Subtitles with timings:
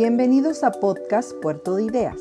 [0.00, 2.20] Bienvenidos a Podcast Puerto de Ideas,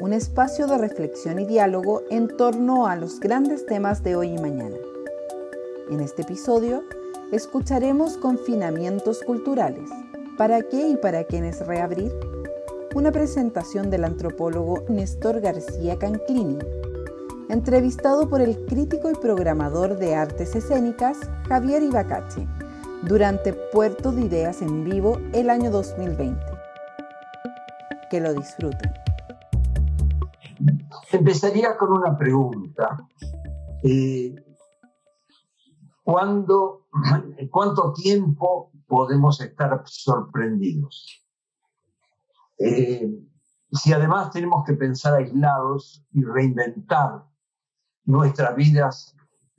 [0.00, 4.38] un espacio de reflexión y diálogo en torno a los grandes temas de hoy y
[4.38, 4.76] mañana.
[5.88, 6.82] En este episodio
[7.32, 9.88] escucharemos confinamientos culturales,
[10.36, 12.12] ¿para qué y para quiénes reabrir?
[12.94, 16.58] Una presentación del antropólogo Néstor García Canclini,
[17.48, 21.16] entrevistado por el crítico y programador de artes escénicas
[21.48, 22.46] Javier Ibacache
[23.04, 26.55] durante Puerto de Ideas en vivo el año 2020
[28.10, 28.92] que lo disfruten.
[31.12, 32.96] Empezaría con una pregunta.
[33.82, 34.34] Eh,
[36.02, 36.86] ¿cuándo,
[37.50, 41.24] ¿Cuánto tiempo podemos estar sorprendidos?
[42.58, 43.08] Eh,
[43.72, 47.24] si además tenemos que pensar aislados y reinventar
[48.04, 49.14] nuestras vidas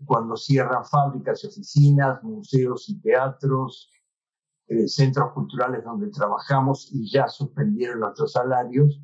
[0.05, 3.91] cuando cierran fábricas y oficinas, museos y teatros,
[4.67, 9.01] eh, centros culturales donde trabajamos y ya suspendieron nuestros salarios,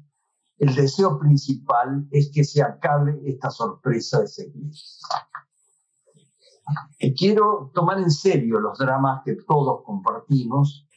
[0.57, 5.01] el deseo principal es que se acabe esta sorpresa de seis meses.
[7.17, 10.87] quiero tomar en serio los dramas que todos compartimos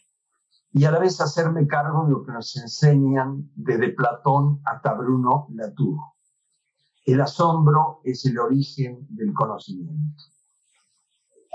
[0.73, 5.47] y a la vez hacerme cargo de lo que nos enseñan desde Platón hasta Bruno
[5.55, 5.99] Latour.
[7.07, 10.23] El asombro es el origen del conocimiento.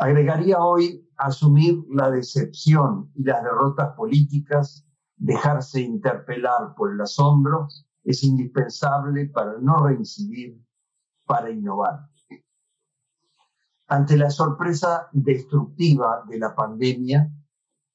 [0.02, 4.84] Agregaría hoy asumir la decepción y las derrotas políticas,
[5.16, 7.68] dejarse interpelar por el asombro,
[8.04, 10.60] es indispensable para no reincidir,
[11.28, 12.00] para innovar.
[13.90, 17.32] Ante la sorpresa destructiva de la pandemia,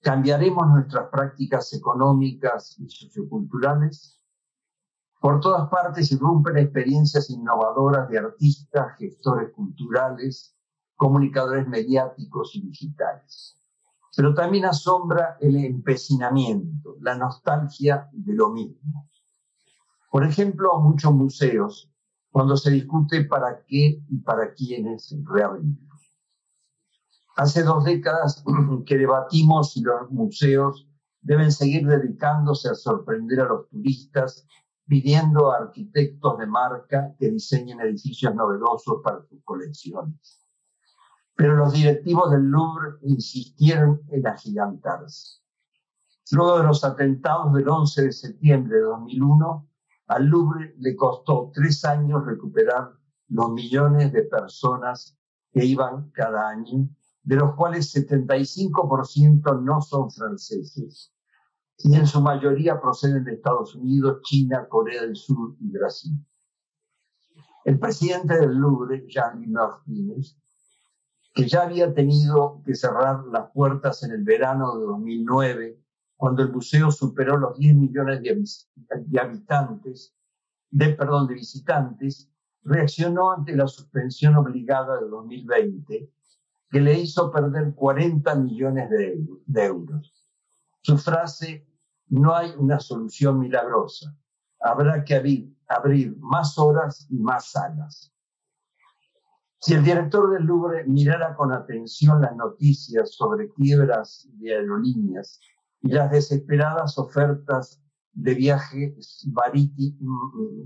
[0.00, 4.22] cambiaremos nuestras prácticas económicas y socioculturales.
[5.20, 10.55] Por todas partes irrumpen experiencias innovadoras de artistas, gestores culturales,
[10.96, 13.60] comunicadores mediáticos y digitales.
[14.16, 19.08] Pero también asombra el empecinamiento, la nostalgia de lo mismo.
[20.10, 21.92] Por ejemplo, muchos museos,
[22.30, 25.76] cuando se discute para qué y para quiénes reabrir.
[27.36, 28.42] Hace dos décadas
[28.86, 30.88] que debatimos si los museos
[31.20, 34.46] deben seguir dedicándose a sorprender a los turistas,
[34.86, 40.45] pidiendo a arquitectos de marca que diseñen edificios novedosos para sus colecciones
[41.36, 45.42] pero los directivos del Louvre insistieron en agigantarse.
[46.32, 49.68] Luego de los atentados del 11 de septiembre de 2001,
[50.08, 52.92] al Louvre le costó tres años recuperar
[53.28, 55.16] los millones de personas
[55.52, 56.88] que iban cada año,
[57.22, 61.12] de los cuales 75% no son franceses,
[61.78, 66.12] y en su mayoría proceden de Estados Unidos, China, Corea del Sur y Brasil.
[67.64, 70.38] El presidente del Louvre, Jean Martínez,
[71.36, 75.78] que ya había tenido que cerrar las puertas en el verano de 2009,
[76.16, 80.16] cuando el museo superó los 10 millones de, habitantes,
[80.70, 82.30] de, perdón, de visitantes,
[82.62, 86.10] reaccionó ante la suspensión obligada de 2020,
[86.70, 90.14] que le hizo perder 40 millones de, euros.
[90.80, 91.68] Su frase,
[92.08, 94.16] no hay una solución milagrosa,
[94.58, 98.15] habrá que abrir más horas y más salas.
[99.58, 105.40] Si el director del Louvre mirara con atención las noticias sobre quiebras de aerolíneas
[105.82, 109.26] y las desesperadas ofertas de viajes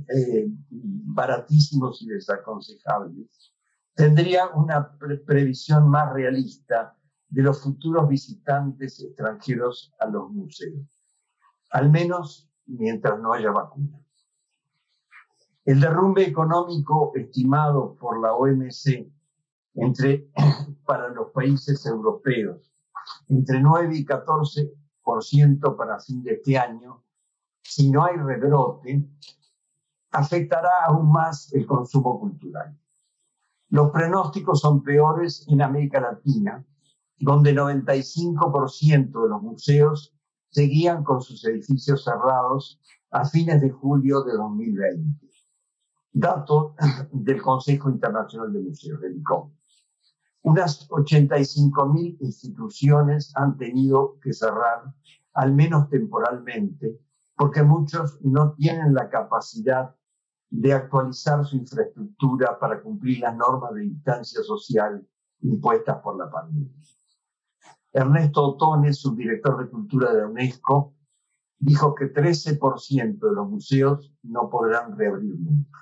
[0.08, 3.54] eh, baratísimos y desaconsejables,
[3.94, 4.96] tendría una
[5.26, 6.96] previsión más realista
[7.28, 10.86] de los futuros visitantes extranjeros a los museos,
[11.70, 13.98] al menos mientras no haya vacuna.
[15.70, 19.08] El derrumbe económico estimado por la OMC
[19.74, 20.28] entre,
[20.84, 22.72] para los países europeos
[23.28, 27.04] entre 9 y 14% para fin de este año,
[27.62, 29.08] si no hay rebrote,
[30.10, 32.76] afectará aún más el consumo cultural.
[33.68, 36.66] Los pronósticos son peores en América Latina,
[37.16, 40.16] donde 95% de los museos
[40.48, 42.80] seguían con sus edificios cerrados
[43.12, 45.29] a fines de julio de 2020
[46.12, 46.74] dato
[47.12, 49.52] del Consejo Internacional de Museos, del ICOM.
[50.42, 54.92] Unas 85.000 instituciones han tenido que cerrar,
[55.34, 56.98] al menos temporalmente,
[57.36, 59.94] porque muchos no tienen la capacidad
[60.50, 65.06] de actualizar su infraestructura para cumplir las normas de distancia social
[65.42, 66.74] impuestas por la pandemia.
[67.92, 70.94] Ernesto Otone, subdirector de Cultura de UNESCO,
[71.58, 75.80] dijo que 13% de los museos no podrán reabrir nunca.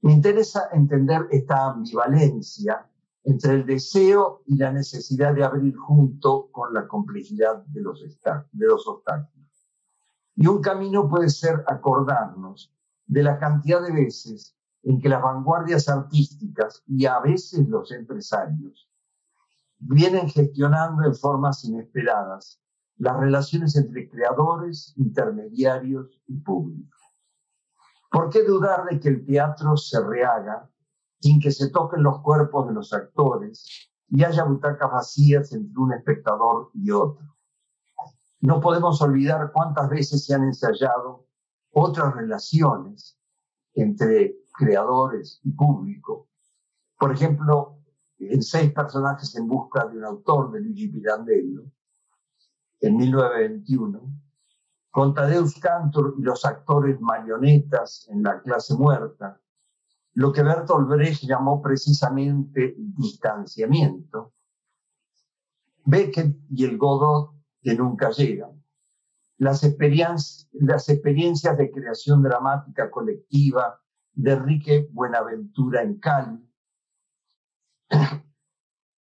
[0.00, 2.88] Me interesa entender esta ambivalencia
[3.24, 8.66] entre el deseo y la necesidad de abrir junto con la complejidad de los, de
[8.66, 9.68] los obstáculos.
[10.36, 12.72] Y un camino puede ser acordarnos
[13.06, 18.88] de la cantidad de veces en que las vanguardias artísticas y a veces los empresarios
[19.78, 22.60] vienen gestionando en formas inesperadas
[22.98, 26.97] las relaciones entre creadores, intermediarios y público.
[28.10, 30.70] ¿Por qué dudar de que el teatro se rehaga
[31.20, 35.92] sin que se toquen los cuerpos de los actores y haya butacas vacías entre un
[35.92, 37.36] espectador y otro?
[38.40, 41.26] No podemos olvidar cuántas veces se han ensayado
[41.72, 43.18] otras relaciones
[43.74, 46.28] entre creadores y público.
[46.98, 47.78] Por ejemplo,
[48.18, 51.64] en seis personajes en busca de un autor de Luigi Pirandello,
[52.80, 54.00] en 1921,
[54.98, 59.40] con Tadeusz Cantor y los actores marionetas en la clase muerta,
[60.14, 64.34] lo que Bertolt Brecht llamó precisamente distanciamiento,
[65.84, 67.30] Beckett y el Godot
[67.62, 68.60] que nunca llegan,
[69.36, 73.80] las, experiencias, las experiencias de creación dramática colectiva
[74.14, 76.50] de Enrique Buenaventura en Cali,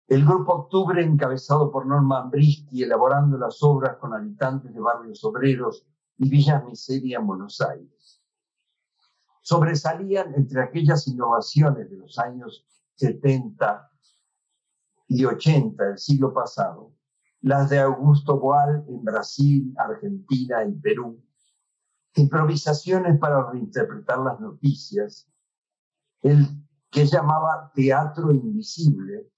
[0.07, 5.85] el grupo Octubre, encabezado por Norman Brisky, elaborando las obras con habitantes de barrios obreros
[6.17, 8.21] y villas miseria en Buenos Aires.
[9.41, 12.65] Sobresalían entre aquellas innovaciones de los años
[12.95, 13.91] 70
[15.07, 16.93] y 80 del siglo pasado,
[17.41, 21.23] las de Augusto Boal en Brasil, Argentina y Perú,
[22.15, 25.27] improvisaciones para reinterpretar las noticias,
[26.21, 26.47] el
[26.89, 29.29] que llamaba teatro invisible,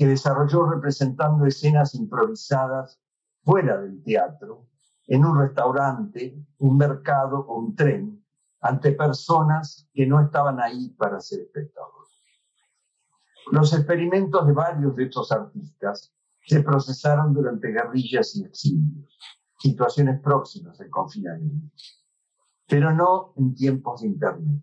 [0.00, 2.98] que desarrolló representando escenas improvisadas
[3.44, 4.66] fuera del teatro,
[5.06, 8.24] en un restaurante, un mercado o un tren,
[8.62, 12.18] ante personas que no estaban ahí para ser espectadores.
[13.52, 16.14] Los experimentos de varios de estos artistas
[16.46, 19.18] se procesaron durante guerrillas y exilios,
[19.58, 21.76] situaciones próximas al confinamiento,
[22.66, 24.62] pero no en tiempos de Internet.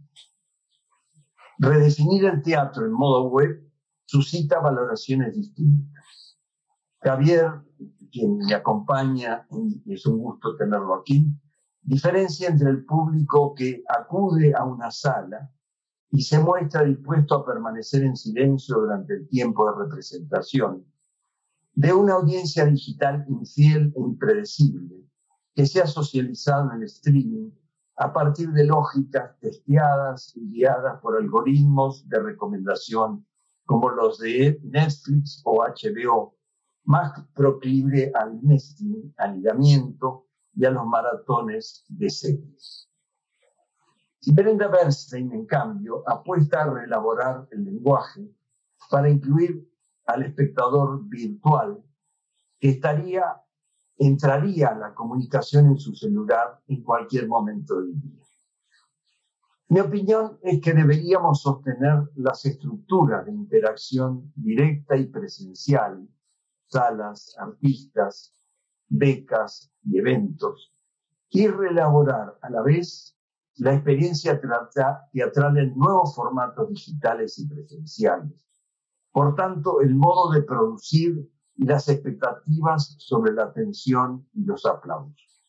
[1.59, 3.66] Redefinir el teatro en modo web
[4.07, 6.39] suscita valoraciones distintas.
[7.01, 7.61] Javier,
[8.11, 9.45] quien me acompaña,
[9.85, 11.27] y es un gusto tenerlo aquí,
[11.81, 15.51] diferencia entre el público que acude a una sala
[16.09, 20.85] y se muestra dispuesto a permanecer en silencio durante el tiempo de representación,
[21.73, 25.05] de una audiencia digital infiel e impredecible
[25.53, 27.51] que se ha socializado en el streaming
[27.97, 33.25] a partir de lógicas testeadas y guiadas por algoritmos de recomendación
[33.67, 36.35] como los de Netflix o HBO,
[36.85, 40.25] más proclive al nesting, anidamiento
[40.55, 42.89] y a los maratones de series.
[44.33, 48.29] Brenda Bernstein, en cambio, apuesta a reelaborar el lenguaje
[48.89, 49.69] para incluir
[50.05, 51.83] al espectador virtual
[52.59, 53.23] que estaría,
[53.97, 58.26] entraría a la comunicación en su celular en cualquier momento del día.
[59.69, 66.07] Mi opinión es que deberíamos sostener las estructuras de interacción directa y presencial,
[66.67, 68.33] salas, artistas,
[68.87, 70.73] becas y eventos,
[71.29, 73.17] y reelaborar a la vez
[73.55, 78.31] la experiencia teatral en nuevos formatos digitales y presenciales.
[79.11, 85.43] Por tanto, el modo de producir y las expectativas sobre la atención y los aplausos.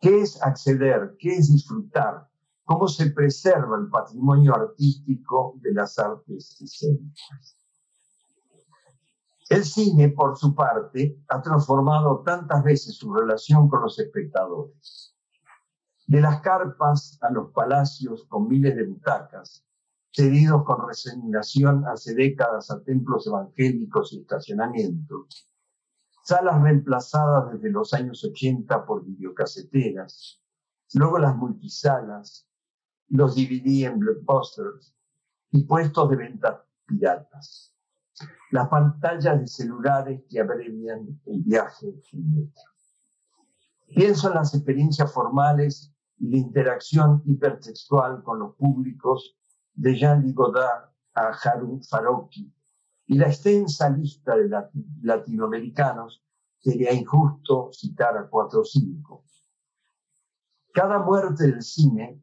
[0.00, 1.16] ¿Qué es acceder?
[1.18, 2.28] ¿Qué es disfrutar?
[2.66, 7.56] Cómo se preserva el patrimonio artístico de las artes escénicas.
[9.48, 15.14] El cine, por su parte, ha transformado tantas veces su relación con los espectadores.
[16.08, 19.64] De las carpas a los palacios con miles de butacas,
[20.12, 25.48] cedidos con resignación hace décadas a templos evangélicos y estacionamientos,
[26.24, 30.42] salas reemplazadas desde los años 80 por videocaseteras,
[30.94, 32.48] luego las multisalas,
[33.08, 34.94] los dividí en blockbusters
[35.52, 37.74] y puestos de venta piratas.
[38.50, 42.62] Las pantallas de celulares que abrevian el viaje en metro.
[43.88, 49.36] Pienso en las experiencias formales y la interacción hipertextual con los públicos
[49.74, 52.52] de Jean Godard a Harun Faroki
[53.06, 54.50] y la extensa lista de
[55.02, 56.22] latinoamericanos
[56.58, 59.24] sería injusto citar a cuatro o cinco.
[60.72, 62.20] Cada muerte del cine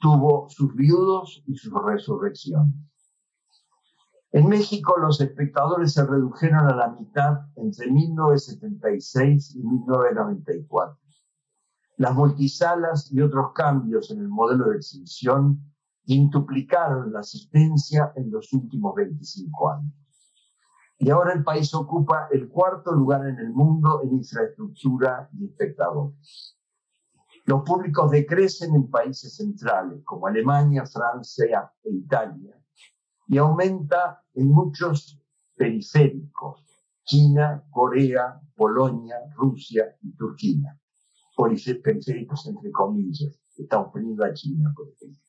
[0.00, 2.74] tuvo sus viudos y sus resurrecciones.
[4.32, 10.98] En México los espectadores se redujeron a la mitad entre 1976 y 1994.
[11.96, 15.60] Las multisalas y otros cambios en el modelo de exhibición
[16.04, 19.92] quintuplicaron la asistencia en los últimos 25 años.
[20.98, 26.59] Y ahora el país ocupa el cuarto lugar en el mundo en infraestructura y espectadores.
[27.50, 32.56] Los públicos decrecen en países centrales como Alemania, Francia e Italia
[33.26, 35.20] y aumenta en muchos
[35.56, 36.64] periféricos,
[37.02, 40.78] China, Corea, Polonia, Rusia y Turquía.
[41.82, 45.20] Periféricos entre comillas, estamos poniendo a China, por ejemplo.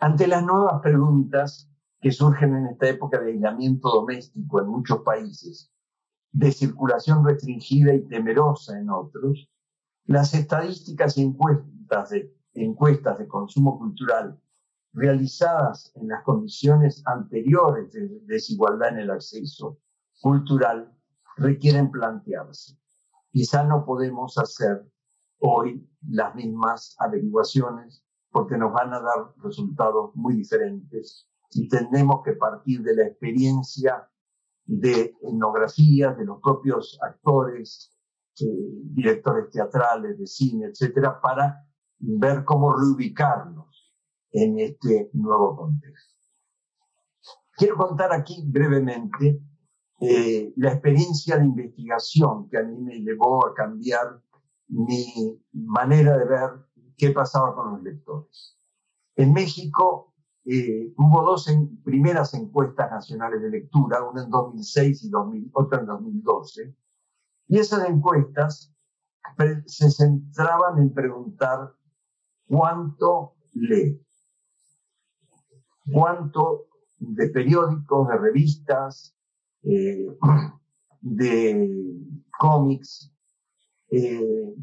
[0.00, 5.72] Ante las nuevas preguntas que surgen en esta época de aislamiento doméstico en muchos países,
[6.30, 9.48] de circulación restringida y temerosa en otros,
[10.06, 14.40] las estadísticas y encuestas de, encuestas de consumo cultural
[14.92, 19.78] realizadas en las condiciones anteriores de desigualdad en el acceso
[20.20, 20.90] cultural
[21.36, 22.78] requieren plantearse.
[23.30, 24.90] Quizá no podemos hacer
[25.38, 32.32] hoy las mismas averiguaciones porque nos van a dar resultados muy diferentes y tenemos que
[32.32, 34.08] partir de la experiencia
[34.64, 37.95] de etnografía, de los propios actores,
[38.44, 41.66] directores teatrales, de cine, etcétera, para
[41.98, 43.94] ver cómo reubicarnos
[44.32, 46.14] en este nuevo contexto.
[47.56, 49.40] Quiero contar aquí brevemente
[50.00, 54.20] eh, la experiencia de investigación que a mí me llevó a cambiar
[54.68, 56.50] mi manera de ver
[56.98, 58.58] qué pasaba con los lectores.
[59.14, 60.14] En México
[60.44, 61.50] eh, hubo dos
[61.82, 65.10] primeras encuestas nacionales de lectura, una en 2006 y
[65.52, 66.76] otra en 2012,
[67.48, 68.72] y esas encuestas
[69.66, 71.72] se centraban en preguntar
[72.46, 74.00] cuánto lee,
[75.92, 76.66] cuánto
[76.98, 79.16] de periódicos, de revistas,
[79.62, 80.06] eh,
[81.00, 81.70] de
[82.38, 83.12] cómics,
[83.90, 84.54] eh,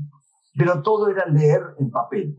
[0.56, 2.38] pero todo era leer en papel.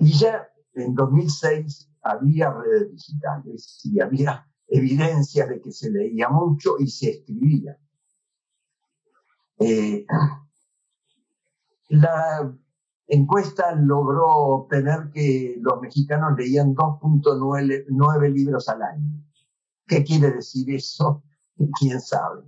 [0.00, 6.76] Y ya en 2006 había redes digitales y había evidencias de que se leía mucho
[6.78, 7.78] y se escribía.
[9.58, 10.06] Eh,
[11.88, 12.52] la
[13.06, 19.24] encuesta logró obtener que los mexicanos leían 2.9 libros al año.
[19.86, 21.22] ¿Qué quiere decir eso?
[21.78, 22.42] ¿Quién sabe?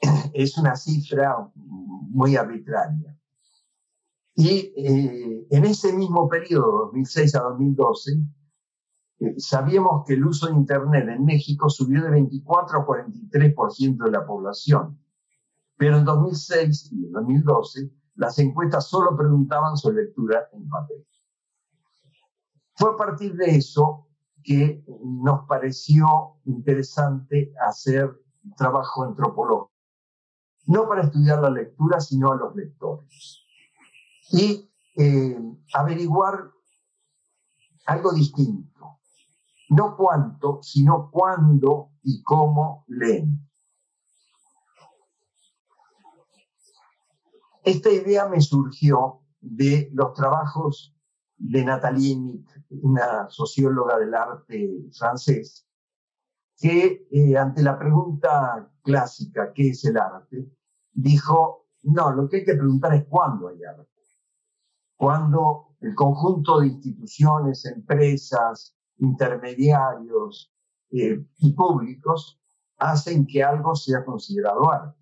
[0.34, 3.16] Es una cifra muy arbitraria.
[4.34, 8.12] Y eh, en ese mismo periodo, 2006 a 2012,
[9.20, 14.10] eh, sabíamos que el uso de Internet en México subió de 24 a 43% de
[14.10, 14.98] la población.
[15.80, 21.06] Pero en 2006 y en 2012, las encuestas solo preguntaban sobre lectura en papel.
[22.74, 24.06] Fue a partir de eso
[24.44, 28.14] que nos pareció interesante hacer
[28.58, 29.72] trabajo antropológico,
[30.66, 33.46] no para estudiar la lectura, sino a los lectores.
[34.32, 35.38] Y eh,
[35.72, 36.50] averiguar
[37.86, 38.98] algo distinto.
[39.70, 43.49] No cuánto, sino cuándo y cómo leen.
[47.64, 50.94] Esta idea me surgió de los trabajos
[51.36, 55.66] de Nathalie Emic, una socióloga del arte francés,
[56.56, 60.46] que eh, ante la pregunta clásica, ¿qué es el arte?,
[60.92, 63.88] dijo, no, lo que hay que preguntar es cuándo hay arte.
[64.96, 70.52] Cuando el conjunto de instituciones, empresas, intermediarios
[70.90, 72.38] eh, y públicos
[72.76, 75.00] hacen que algo sea considerado arte.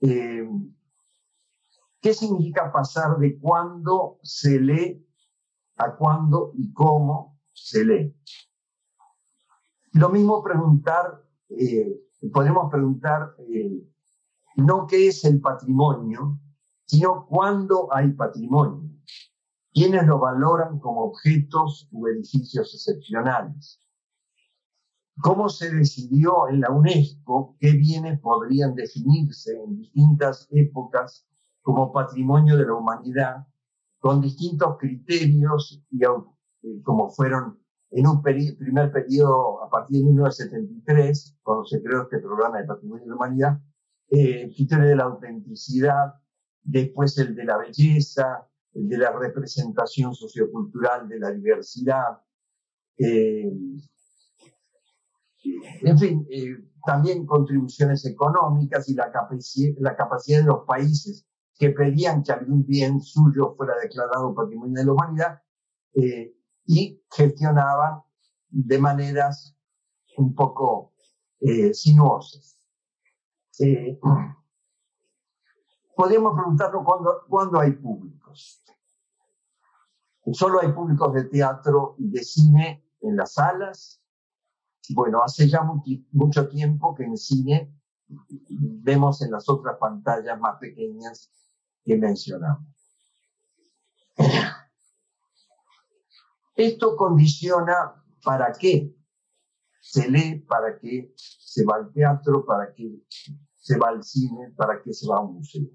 [0.00, 0.48] Eh,
[2.00, 5.06] ¿Qué significa pasar de cuándo se lee
[5.76, 8.16] a cuándo y cómo se lee?
[9.92, 12.00] Lo mismo preguntar, eh,
[12.32, 13.86] podemos preguntar eh,
[14.56, 16.38] no qué es el patrimonio,
[16.86, 18.88] sino cuándo hay patrimonio.
[19.72, 23.80] ¿Quiénes lo valoran como objetos u edificios excepcionales?
[25.22, 31.26] ¿Cómo se decidió en la UNESCO qué bienes podrían definirse en distintas épocas
[31.62, 33.46] como patrimonio de la humanidad,
[33.98, 36.08] con distintos criterios y eh,
[36.82, 37.58] como fueron
[37.90, 43.04] en un primer periodo a partir de 1973, cuando se creó este programa de patrimonio
[43.04, 43.60] de la humanidad,
[44.10, 46.14] eh, el criterio de la autenticidad,
[46.62, 52.22] después el de la belleza, el de la representación sociocultural de la diversidad,
[52.96, 53.50] eh,
[55.42, 59.10] en fin, eh, también contribuciones económicas y la,
[59.78, 61.26] la capacidad de los países
[61.60, 65.42] que pedían que algún bien suyo fuera declarado patrimonio de la humanidad
[65.92, 68.02] eh, y gestionaban
[68.48, 69.54] de maneras
[70.16, 70.94] un poco
[71.40, 72.58] eh, sinuosas.
[73.58, 73.98] Eh,
[75.94, 78.64] podemos preguntarnos cuándo, cuándo hay públicos.
[80.32, 83.99] Solo hay públicos de teatro y de cine en las salas.
[84.94, 85.62] Bueno, hace ya
[86.12, 87.72] mucho tiempo que en cine
[88.08, 91.30] vemos en las otras pantallas más pequeñas
[91.84, 92.66] que mencionamos.
[96.56, 98.94] Esto condiciona para qué
[99.80, 103.02] se lee, para qué se va al teatro, para qué
[103.54, 105.68] se va al cine, para qué se va a un museo.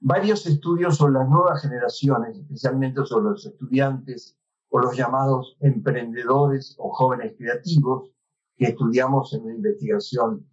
[0.00, 4.38] Varios estudios sobre las nuevas generaciones, especialmente sobre los estudiantes
[4.74, 8.10] o los llamados emprendedores o jóvenes creativos,
[8.56, 10.46] que estudiamos en una investigación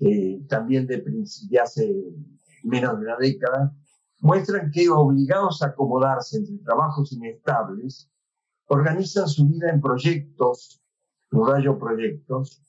[0.00, 1.04] eh, también de,
[1.50, 2.04] de hace
[2.64, 3.72] menos de una década,
[4.18, 8.10] muestran que obligados a acomodarse entre trabajos inestables,
[8.66, 10.82] organizan su vida en proyectos,
[11.30, 12.60] rayo proyectos,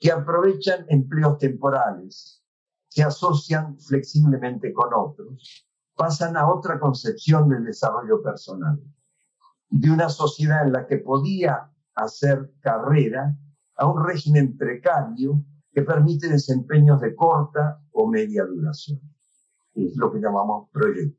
[0.00, 2.42] que aprovechan empleos temporales,
[2.88, 8.80] se asocian flexiblemente con otros, pasan a otra concepción del desarrollo personal,
[9.70, 13.36] de una sociedad en la que podía hacer carrera
[13.76, 19.00] a un régimen precario que permite desempeños de corta o media duración
[19.74, 21.18] es lo que llamamos proyecto.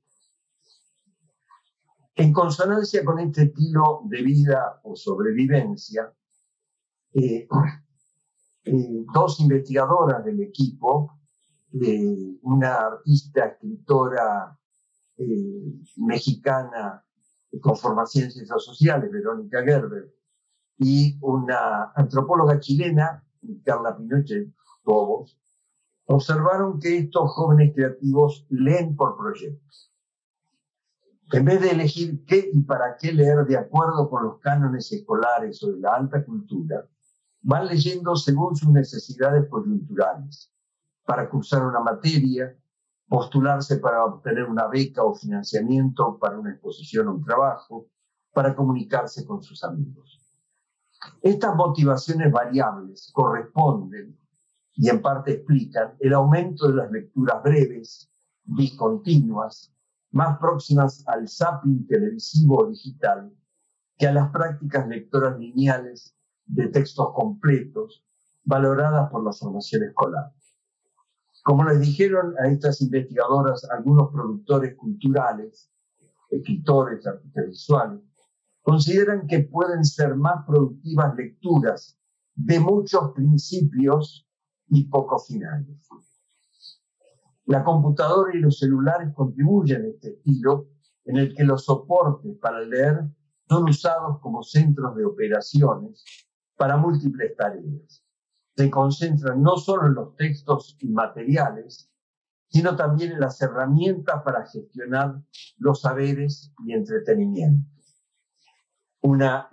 [2.16, 6.14] En consonancia con este estilo de vida o sobrevivencia,
[7.14, 7.48] eh,
[8.64, 11.20] eh, dos investigadoras del equipo,
[11.74, 14.58] eh, una artista, escritora
[15.98, 17.04] mexicana
[17.62, 20.13] con formación en ciencias sociales, Verónica Gerber,
[20.77, 23.24] y una antropóloga chilena,
[23.63, 24.50] Carla Pinochet
[24.83, 25.39] todos
[26.05, 29.91] observaron que estos jóvenes creativos leen por proyectos.
[31.31, 35.63] En vez de elegir qué y para qué leer de acuerdo con los cánones escolares
[35.63, 36.88] o de la alta cultura,
[37.41, 40.51] van leyendo según sus necesidades coyunturales,
[41.05, 42.55] para cursar una materia,
[43.07, 47.88] postularse para obtener una beca o financiamiento para una exposición o un trabajo,
[48.33, 50.21] para comunicarse con sus amigos.
[51.21, 54.18] Estas motivaciones variables corresponden
[54.74, 58.09] y en parte explican el aumento de las lecturas breves,
[58.44, 59.74] discontinuas,
[60.11, 63.33] más próximas al zapping televisivo o digital
[63.98, 66.15] que a las prácticas lectoras lineales
[66.46, 68.03] de textos completos
[68.44, 70.31] valoradas por la formación escolar.
[71.46, 75.72] Como les dijeron a estas investigadoras algunos productores culturales,
[76.31, 78.01] escritores, artistas visuales,
[78.64, 82.00] consideran que pueden ser más productivas lecturas
[82.34, 84.27] de muchos principios
[84.70, 85.88] y poco finales.
[87.46, 90.70] La computadora y los celulares contribuyen a este estilo
[91.03, 93.03] en el que los soportes para leer
[93.48, 96.03] son usados como centros de operaciones
[96.58, 98.04] para múltiples tareas.
[98.55, 101.91] Se concentran no solo en los textos inmateriales,
[102.48, 105.22] sino también en las herramientas para gestionar
[105.57, 107.70] los saberes y entretenimiento.
[109.01, 109.50] Una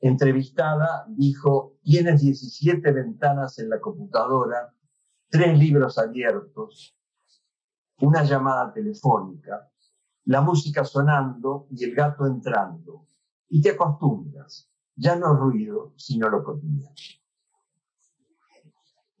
[0.00, 4.74] entrevistada dijo, tienes 17 ventanas en la computadora,
[5.28, 6.96] tres libros abiertos,
[8.00, 9.70] una llamada telefónica,
[10.24, 13.06] la música sonando y el gato entrando.
[13.48, 14.68] Y te acostumbras.
[14.96, 16.94] Ya no ruido, sino lo cotidiano.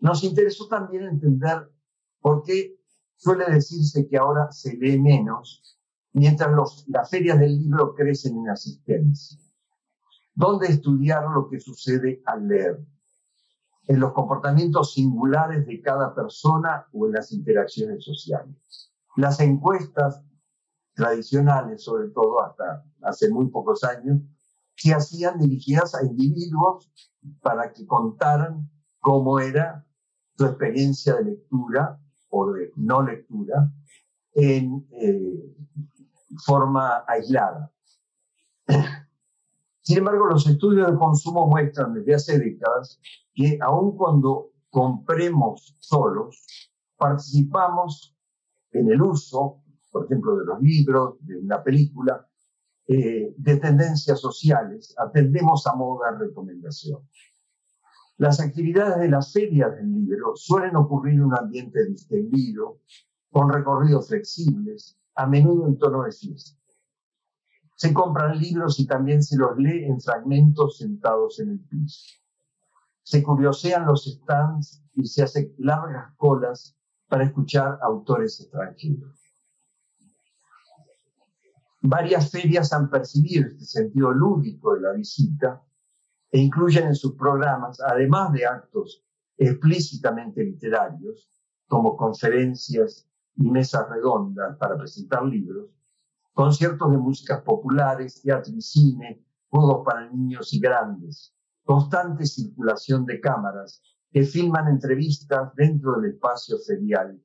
[0.02, 1.70] Nos interesó también entender
[2.20, 2.76] por qué
[3.14, 5.78] suele decirse que ahora se lee menos,
[6.12, 9.38] mientras los, las ferias del libro crecen en asistencia.
[10.34, 12.84] ¿Dónde estudiar lo que sucede al leer?
[13.86, 18.92] En los comportamientos singulares de cada persona o en las interacciones sociales.
[19.14, 20.24] Las encuestas
[20.94, 24.20] tradicionales, sobre todo hasta hace muy pocos años,
[24.74, 26.90] se hacían dirigidas a individuos
[27.40, 29.86] para que contaran cómo era
[30.42, 32.00] su experiencia de lectura
[32.30, 33.70] o de no lectura
[34.34, 35.54] en eh,
[36.44, 37.70] forma aislada.
[39.82, 43.00] Sin embargo, los estudios de consumo muestran desde hace décadas
[43.34, 48.16] que aun cuando compremos solos, participamos
[48.72, 52.26] en el uso, por ejemplo, de los libros, de una película,
[52.88, 57.08] eh, de tendencias sociales, atendemos a modo de recomendación.
[58.18, 62.80] Las actividades de las ferias del libro suelen ocurrir en un ambiente distendido,
[63.30, 66.60] con recorridos flexibles, a menudo en tono de fiesta.
[67.76, 72.12] Se compran libros y también se los lee en fragmentos sentados en el piso.
[73.02, 76.76] Se curiosean los stands y se hacen largas colas
[77.08, 79.18] para escuchar autores extranjeros.
[81.80, 85.60] Varias ferias han percibido este sentido lúdico de la visita
[86.32, 89.04] e incluyen en sus programas, además de actos
[89.36, 91.28] explícitamente literarios,
[91.68, 95.70] como conferencias y mesas redondas para presentar libros,
[96.32, 103.20] conciertos de músicas populares, teatro y cine, juegos para niños y grandes, constante circulación de
[103.20, 107.22] cámaras que filman entrevistas dentro del espacio ferial,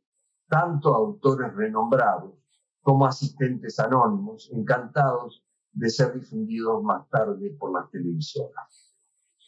[0.50, 2.36] tanto a autores renombrados
[2.82, 8.87] como asistentes anónimos, encantados de ser difundidos más tarde por las televisoras.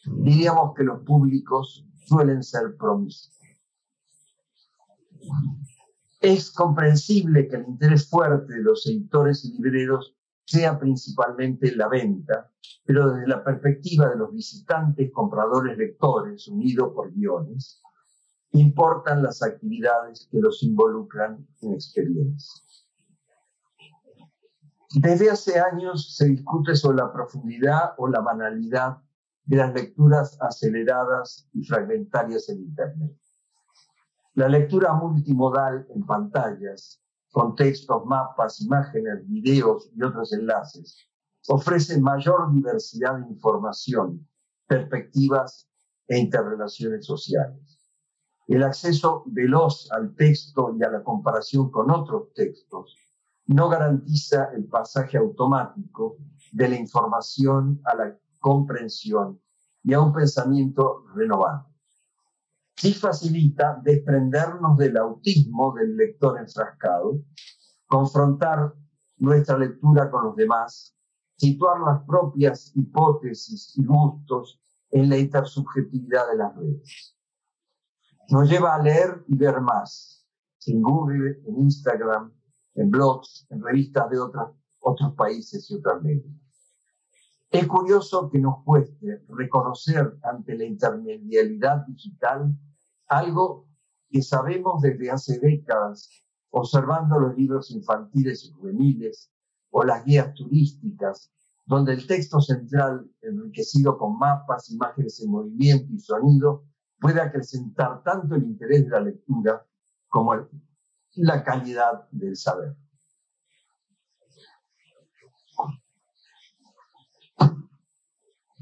[0.04, 3.38] Diríamos que los públicos suelen ser promiscuos.
[6.20, 12.50] Es comprensible que el interés fuerte de los editores y libreros sea principalmente la venta,
[12.84, 17.80] pero desde la perspectiva de los visitantes, compradores, lectores, unidos por guiones,
[18.52, 22.62] importan las actividades que los involucran en experiencia.
[24.96, 29.00] Desde hace años se discute sobre la profundidad o la banalidad
[29.50, 33.16] de las lecturas aceleradas y fragmentarias en Internet.
[34.34, 40.96] La lectura multimodal en pantallas, con textos, mapas, imágenes, videos y otros enlaces,
[41.48, 44.24] ofrece mayor diversidad de información,
[44.68, 45.68] perspectivas
[46.06, 47.90] e interrelaciones sociales.
[48.46, 52.96] El acceso veloz al texto y a la comparación con otros textos
[53.46, 56.18] no garantiza el pasaje automático
[56.52, 59.40] de la información a la comprensión
[59.82, 61.66] y a un pensamiento renovado.
[62.76, 67.20] Sí facilita desprendernos del autismo del lector enfrascado,
[67.86, 68.74] confrontar
[69.18, 70.96] nuestra lectura con los demás,
[71.36, 77.16] situar las propias hipótesis y gustos en la intersubjetividad de las redes.
[78.30, 80.26] Nos lleva a leer y ver más,
[80.66, 82.32] en Google, en Instagram,
[82.74, 86.34] en blogs, en revistas de otras, otros países y otras lenguas.
[87.50, 92.56] Es curioso que nos cueste reconocer ante la intermedialidad digital
[93.08, 93.66] algo
[94.08, 96.08] que sabemos desde hace décadas,
[96.50, 99.32] observando los libros infantiles y juveniles
[99.70, 101.32] o las guías turísticas,
[101.66, 106.64] donde el texto central, enriquecido con mapas, imágenes en movimiento y sonido,
[107.00, 109.66] puede acrecentar tanto el interés de la lectura
[110.08, 110.36] como
[111.14, 112.76] la calidad del saber.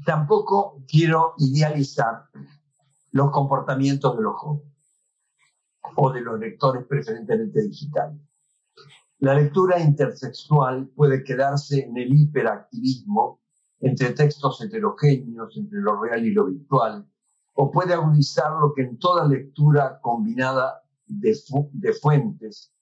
[0.09, 2.23] Tampoco quiero idealizar
[3.11, 4.73] los comportamientos de los jóvenes
[5.95, 8.19] o de los lectores preferentemente digitales.
[9.19, 13.39] La lectura intersexual puede quedarse en el hiperactivismo
[13.81, 17.07] entre textos heterogéneos, entre lo real y lo virtual,
[17.53, 21.35] o puede agudizar lo que en toda lectura combinada de,
[22.01, 22.73] fuentes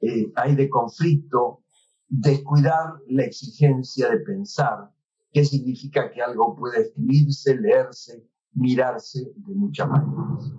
[0.00, 1.64] eh, hay de conflicto,
[2.08, 4.95] descuidar la exigencia de pensar,
[5.36, 10.50] qué significa que algo puede escribirse, leerse, mirarse de muchas maneras.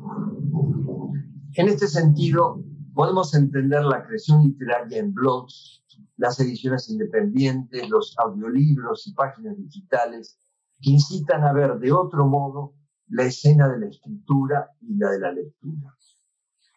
[1.56, 2.64] En este sentido,
[2.94, 5.84] podemos entender la creación literaria en blogs,
[6.18, 10.40] las ediciones independientes, los audiolibros y páginas digitales
[10.80, 12.76] que incitan a ver de otro modo
[13.08, 15.98] la escena de la escritura y la de la lectura,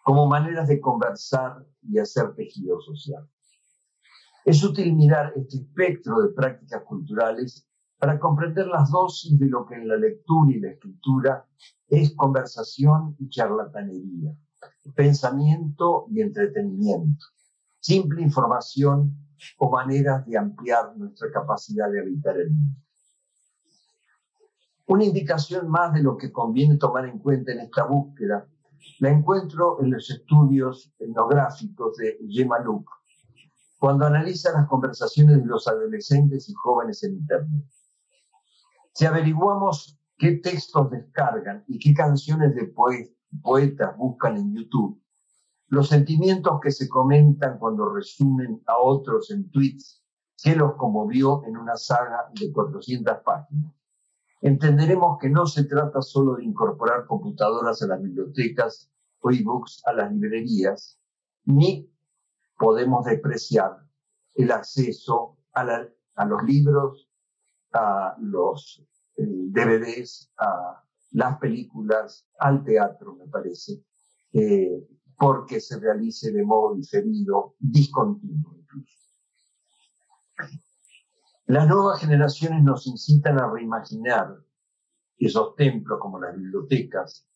[0.03, 3.29] como maneras de conversar y hacer tejido social.
[4.47, 7.70] Es útil mirar este espectro de prácticas culturales
[8.01, 11.47] para comprender las dosis de lo que en la lectura y la escritura
[11.87, 14.35] es conversación y charlatanería,
[14.97, 17.27] pensamiento y entretenimiento,
[17.79, 19.15] simple información
[19.59, 22.81] o maneras de ampliar nuestra capacidad de habitar el mundo.
[24.87, 28.49] Una indicación más de lo que conviene tomar en cuenta en esta búsqueda
[29.01, 32.91] la encuentro en los estudios etnográficos de Gemaluk,
[33.79, 37.65] cuando analiza las conversaciones de los adolescentes y jóvenes en Internet.
[38.93, 42.73] Si averiguamos qué textos descargan y qué canciones de
[43.43, 45.01] poetas buscan en YouTube,
[45.69, 50.03] los sentimientos que se comentan cuando resumen a otros en tweets
[50.43, 53.73] que los conmovió en una saga de 400 páginas,
[54.41, 59.93] entenderemos que no se trata solo de incorporar computadoras a las bibliotecas o ebooks a
[59.93, 60.99] las librerías,
[61.45, 61.89] ni
[62.59, 63.87] podemos despreciar
[64.35, 67.10] el acceso a los libros
[67.73, 68.83] a los
[69.17, 73.83] eh, DVDs, a las películas, al teatro, me parece,
[75.19, 79.01] porque se realice de modo diferido, discontinuo incluso.
[81.47, 84.37] Las nuevas generaciones nos incitan a reimaginar
[85.19, 87.29] esos templos como las bibliotecas,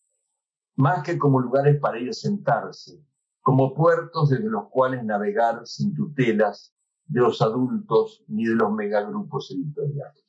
[0.76, 3.04] más que como lugares para ir a sentarse,
[3.42, 6.74] como puertos desde los cuales navegar sin tutelas
[7.06, 10.23] de los adultos ni de los megagrupos editoriales.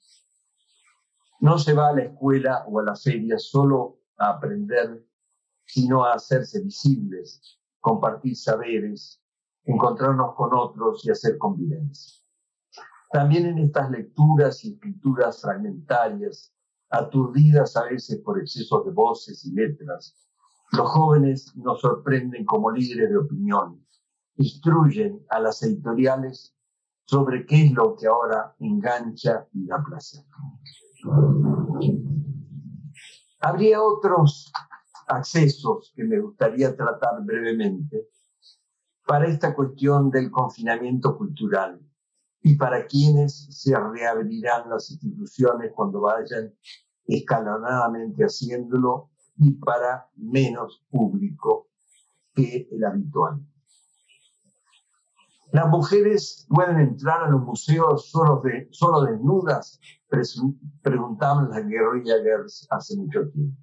[1.40, 5.06] No se va a la escuela o a la feria solo a aprender,
[5.66, 9.22] sino a hacerse visibles, compartir saberes,
[9.64, 12.22] encontrarnos con otros y hacer convivencia.
[13.12, 16.54] También en estas lecturas y escrituras fragmentarias
[16.90, 20.16] aturdidas a veces por excesos de voces y letras,
[20.72, 23.86] los jóvenes nos sorprenden como líderes de opinión,
[24.38, 26.56] instruyen a las editoriales
[27.06, 30.24] sobre qué es lo que ahora engancha y da placer.
[33.40, 34.52] Habría otros
[35.08, 38.10] accesos que me gustaría tratar brevemente
[39.06, 41.80] para esta cuestión del confinamiento cultural
[42.42, 46.54] y para quienes se reabrirán las instituciones cuando vayan
[47.06, 51.70] escalonadamente haciéndolo y para menos público
[52.34, 53.46] que el habitual.
[55.56, 59.80] Las mujeres pueden entrar a los museos solo, solo desnudas,
[60.82, 63.58] preguntaban las guerrilla girls hace mucho tiempo.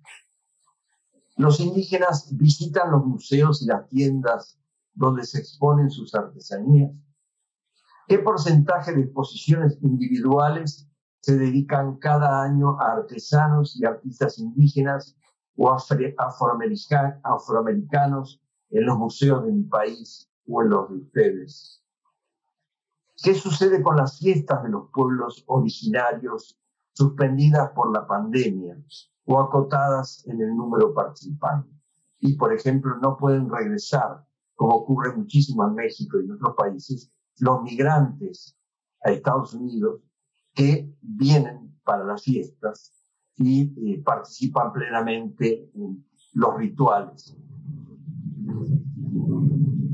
[1.37, 4.59] Los indígenas visitan los museos y las tiendas
[4.94, 6.96] donde se exponen sus artesanías.
[8.09, 10.88] ¿Qué porcentaje de exposiciones individuales
[11.20, 15.14] se dedican cada año a artesanos y artistas indígenas
[15.59, 21.82] o afroamericanos en los museos de mi país o en los de ustedes?
[23.22, 26.58] ¿Qué sucede con las fiestas de los pueblos originarios
[26.92, 28.76] suspendidas por la pandemia
[29.26, 31.70] o acotadas en el número participante?
[32.18, 37.12] Y, por ejemplo, no pueden regresar, como ocurre muchísimo en México y en otros países,
[37.38, 38.56] los migrantes
[39.04, 40.00] a Estados Unidos
[40.52, 42.92] que vienen para las fiestas
[43.37, 47.37] y eh, participan plenamente en los rituales.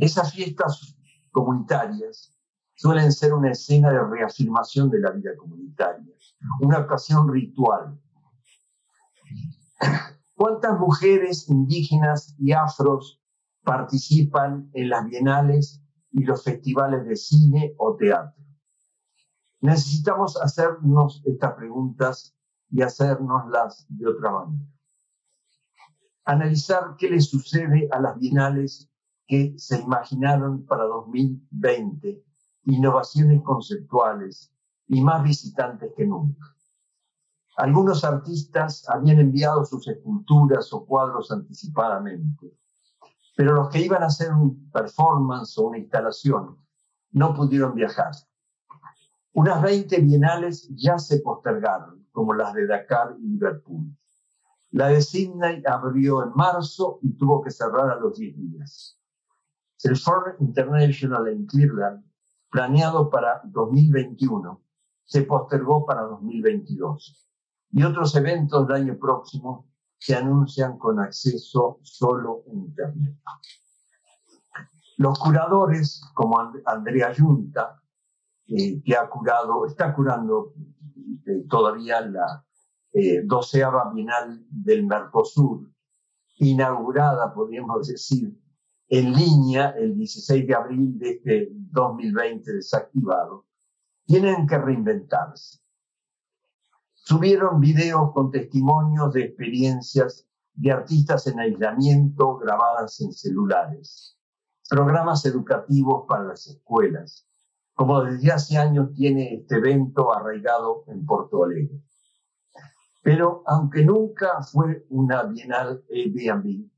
[0.00, 0.96] Esas fiestas
[1.30, 2.38] comunitarias
[2.78, 6.14] suelen ser una escena de reafirmación de la vida comunitaria,
[6.60, 8.00] una ocasión ritual.
[10.36, 13.20] ¿Cuántas mujeres indígenas y afros
[13.64, 18.40] participan en las bienales y los festivales de cine o teatro?
[19.60, 22.36] Necesitamos hacernos estas preguntas
[22.70, 24.64] y hacernoslas de otra manera.
[26.24, 28.88] Analizar qué le sucede a las bienales
[29.26, 32.27] que se imaginaron para 2020
[32.68, 34.52] innovaciones conceptuales
[34.87, 36.54] y más visitantes que nunca.
[37.57, 42.52] Algunos artistas habían enviado sus esculturas o cuadros anticipadamente,
[43.37, 46.59] pero los que iban a hacer un performance o una instalación
[47.11, 48.12] no pudieron viajar.
[49.33, 53.96] Unas 20 bienales ya se postergaron, como las de Dakar y Liverpool.
[54.70, 58.98] La de Sydney abrió en marzo y tuvo que cerrar a los 10 días.
[59.85, 62.07] El Foreign International en Cleveland
[62.50, 64.62] planeado para 2021
[65.04, 67.28] se postergó para 2022
[67.72, 73.16] y otros eventos del año próximo se anuncian con acceso solo en Internet.
[74.96, 77.80] Los curadores, como Andrea Junta,
[78.46, 80.54] eh, que ha curado, está curando
[81.26, 82.44] eh, todavía la
[82.92, 85.70] eh, doceava Bienal del Mercosur,
[86.38, 88.37] inaugurada, podríamos decir,
[88.88, 93.46] en línea el 16 de abril de este 2020 desactivado,
[94.07, 95.59] tienen que reinventarse.
[96.94, 104.18] Subieron videos con testimonios de experiencias de artistas en aislamiento grabadas en celulares,
[104.68, 107.27] programas educativos para las escuelas,
[107.74, 111.81] como desde hace años tiene este evento arraigado en Porto Alegre.
[113.03, 116.68] Pero aunque nunca fue una bienal Airbnb,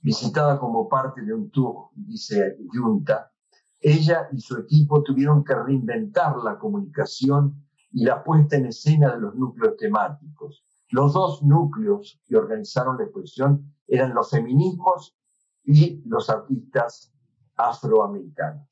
[0.00, 3.32] visitada como parte de un tour, dice Junta,
[3.80, 9.20] ella y su equipo tuvieron que reinventar la comunicación y la puesta en escena de
[9.20, 10.64] los núcleos temáticos.
[10.90, 15.16] Los dos núcleos que organizaron la exposición eran los feminismos
[15.64, 17.12] y los artistas
[17.56, 18.66] afroamericanos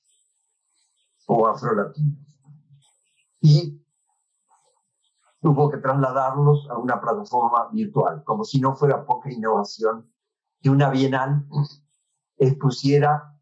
[1.27, 2.19] o afrolatinos.
[3.41, 3.81] Y
[5.41, 10.11] tuvo que trasladarlos a una plataforma virtual, como si no fuera poca innovación
[10.67, 11.47] que una bienal
[12.39, 13.33] expusiera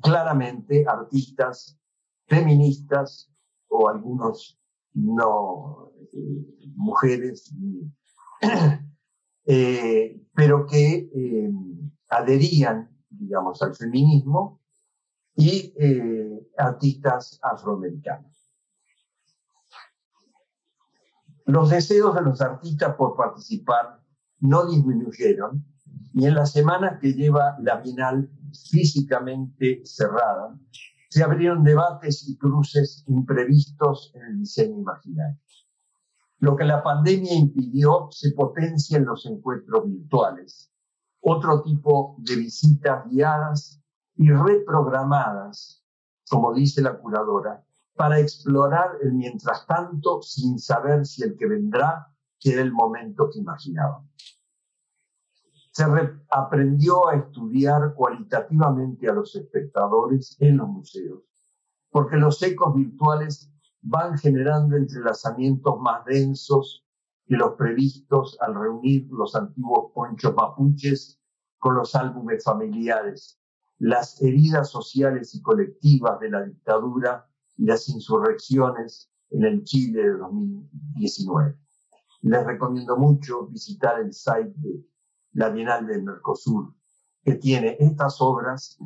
[0.00, 1.76] claramente artistas
[2.28, 3.28] feministas
[3.66, 4.60] o algunos
[4.94, 7.52] no eh, mujeres,
[9.46, 11.50] eh, pero que eh,
[12.10, 14.60] adherían, digamos, al feminismo
[15.34, 15.74] y
[16.56, 18.48] artistas afroamericanos.
[21.46, 24.01] Los deseos de los artistas por participar
[24.42, 25.64] no disminuyeron
[26.14, 28.30] y en las semanas que lleva la Bienal
[28.70, 30.58] físicamente cerrada,
[31.08, 35.38] se abrieron debates y cruces imprevistos en el diseño imaginario.
[36.38, 40.70] Lo que la pandemia impidió se potencia en los encuentros virtuales.
[41.20, 43.80] Otro tipo de visitas guiadas
[44.16, 45.84] y reprogramadas,
[46.28, 52.11] como dice la curadora, para explorar el mientras tanto sin saber si el que vendrá
[52.50, 54.08] era el momento que imaginaban.
[55.70, 55.84] Se
[56.28, 61.22] aprendió a estudiar cualitativamente a los espectadores en los museos,
[61.90, 63.50] porque los ecos virtuales
[63.80, 66.84] van generando entrelazamientos más densos
[67.26, 71.18] que los previstos al reunir los antiguos ponchos mapuches
[71.58, 73.40] con los álbumes familiares,
[73.78, 77.26] las heridas sociales y colectivas de la dictadura
[77.56, 81.56] y las insurrecciones en el Chile de 2019.
[82.22, 84.84] Les recomiendo mucho visitar el site de
[85.32, 86.74] la Bienal del Mercosur,
[87.24, 88.78] que tiene estas obras,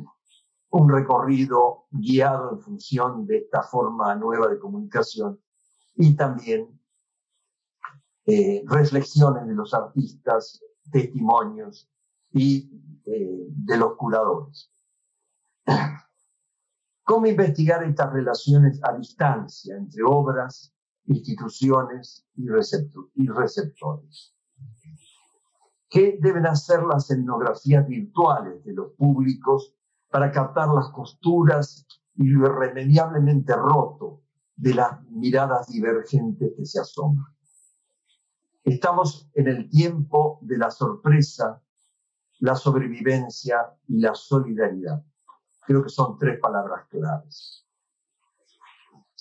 [0.69, 5.39] un recorrido guiado en función de esta forma nueva de comunicación
[5.95, 6.79] y también
[8.25, 10.59] eh, reflexiones de los artistas,
[10.91, 11.89] testimonios
[12.31, 12.69] y
[13.05, 14.71] eh, de los curadores.
[17.03, 20.73] ¿Cómo investigar estas relaciones a distancia entre obras,
[21.07, 24.35] instituciones y, receptores.
[25.89, 29.73] ¿Qué deben hacer las etnografías virtuales de los públicos
[30.09, 34.21] para captar las costuras y lo irremediablemente roto
[34.55, 37.25] de las miradas divergentes que se asoman?
[38.63, 41.63] Estamos en el tiempo de la sorpresa,
[42.39, 45.01] la sobrevivencia y la solidaridad.
[45.65, 47.66] Creo que son tres palabras claves.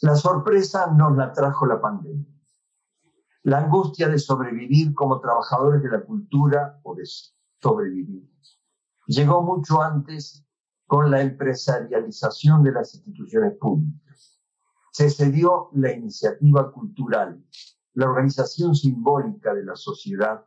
[0.03, 2.27] La sorpresa nos la trajo la pandemia.
[3.45, 7.05] La angustia de sobrevivir como trabajadores de la cultura o de
[7.63, 8.29] sobrevivir.
[9.07, 10.45] Llegó mucho antes
[10.87, 14.39] con la empresarialización de las instituciones públicas.
[14.93, 17.43] Se cedió la iniciativa cultural,
[17.95, 20.45] la organización simbólica de la sociedad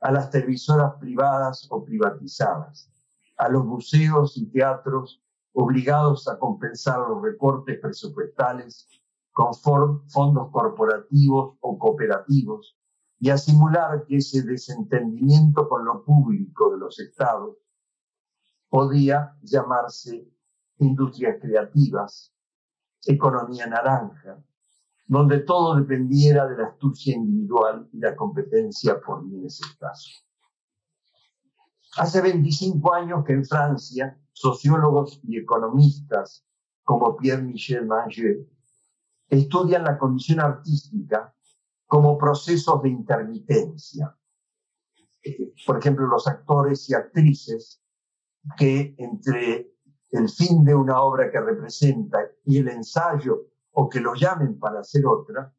[0.00, 2.90] a las televisoras privadas o privatizadas,
[3.36, 5.21] a los museos y teatros
[5.52, 8.88] obligados a compensar los recortes presupuestales
[9.32, 12.76] con fondos corporativos o cooperativos
[13.18, 17.56] y a simular que ese desentendimiento con lo público de los estados
[18.68, 20.28] podía llamarse
[20.78, 22.34] industrias creativas,
[23.06, 24.42] economía naranja,
[25.06, 30.26] donde todo dependiera de la astucia individual y la competencia por bienes escasos.
[31.98, 36.44] Hace 25 años que en Francia sociólogos y economistas
[36.82, 38.46] como Pierre-Michel Manger
[39.28, 41.34] estudian la condición artística
[41.86, 44.16] como procesos de intermitencia.
[45.66, 47.82] Por ejemplo, los actores y actrices
[48.56, 49.72] que entre
[50.10, 54.80] el fin de una obra que representa y el ensayo o que lo llamen para
[54.80, 55.54] hacer otra,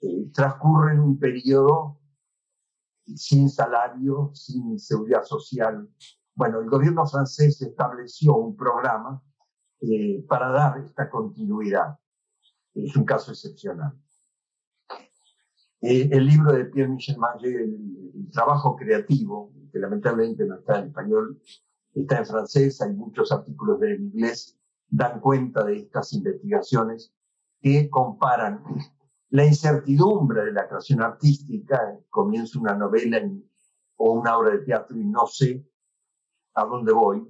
[0.00, 1.98] eh, transcurren un periodo
[3.14, 5.88] sin salario, sin seguridad social,
[6.36, 9.22] bueno, el gobierno francés estableció un programa
[9.80, 11.98] eh, para dar esta continuidad.
[12.74, 13.98] Es un caso excepcional.
[15.80, 21.40] Eh, el libro de Pierre-Michel Manger, el, trabajo creativo, que lamentablemente no está en español,
[21.94, 27.14] está en francés, hay muchos artículos en inglés, dan cuenta de estas investigaciones
[27.62, 28.62] que comparan
[29.30, 33.22] la incertidumbre de la creación artística, comienza una novela
[33.96, 35.64] o una obra de teatro y no sé
[36.56, 37.26] a dónde voy,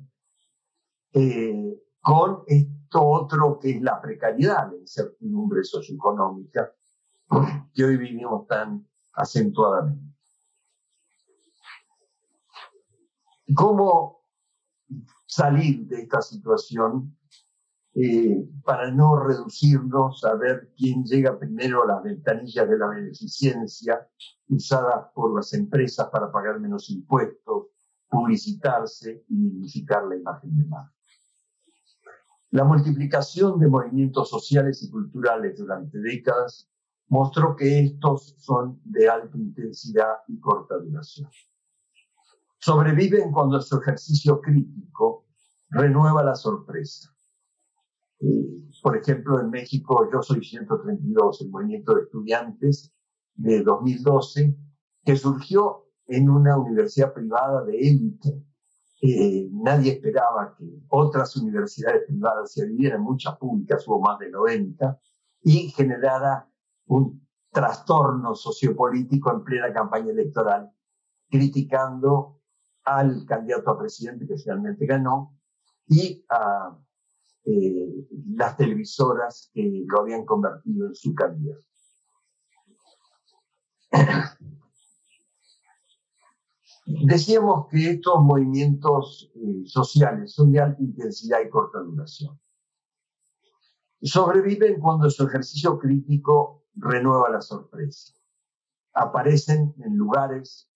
[1.12, 6.72] eh, con esto otro que es la precariedad, la incertidumbre socioeconómica
[7.74, 10.14] que hoy vivimos tan acentuadamente.
[13.54, 14.20] ¿Cómo
[15.26, 17.16] salir de esta situación
[17.94, 24.06] eh, para no reducirnos a ver quién llega primero a las ventanillas de la beneficencia
[24.48, 27.68] usadas por las empresas para pagar menos impuestos,
[28.09, 30.92] publicitarse y dignificar la imagen de marca.
[32.51, 36.71] La multiplicación de movimientos sociales y culturales durante décadas
[37.09, 41.29] mostró que estos son de alta intensidad y corta duración.
[42.59, 45.27] Sobreviven cuando su ejercicio crítico
[45.71, 47.15] renueva la sorpresa.
[48.21, 48.27] Eh,
[48.83, 52.92] por ejemplo, en México, Yo Soy 132, el movimiento de estudiantes
[53.35, 54.57] de 2012,
[55.04, 58.42] que surgió en una universidad privada de élite.
[59.52, 64.98] Nadie esperaba que otras universidades privadas se adhirieran, muchas públicas, hubo más de 90,
[65.42, 66.48] y generara
[66.87, 70.71] un trastorno sociopolítico en plena campaña electoral,
[71.29, 72.40] criticando
[72.85, 75.37] al candidato a presidente que finalmente ganó
[75.88, 76.77] y a
[77.44, 81.65] eh, las televisoras que lo habían convertido en su candidato.
[86.87, 92.38] Decíamos que estos movimientos eh, sociales son de alta intensidad y corta duración.
[94.00, 98.14] Sobreviven cuando su ejercicio crítico renueva la sorpresa.
[98.92, 100.70] Aparecen en lugares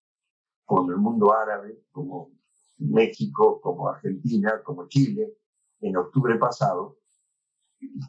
[0.64, 2.32] como el mundo árabe, como
[2.78, 5.38] México, como Argentina, como Chile,
[5.80, 6.98] en octubre pasado,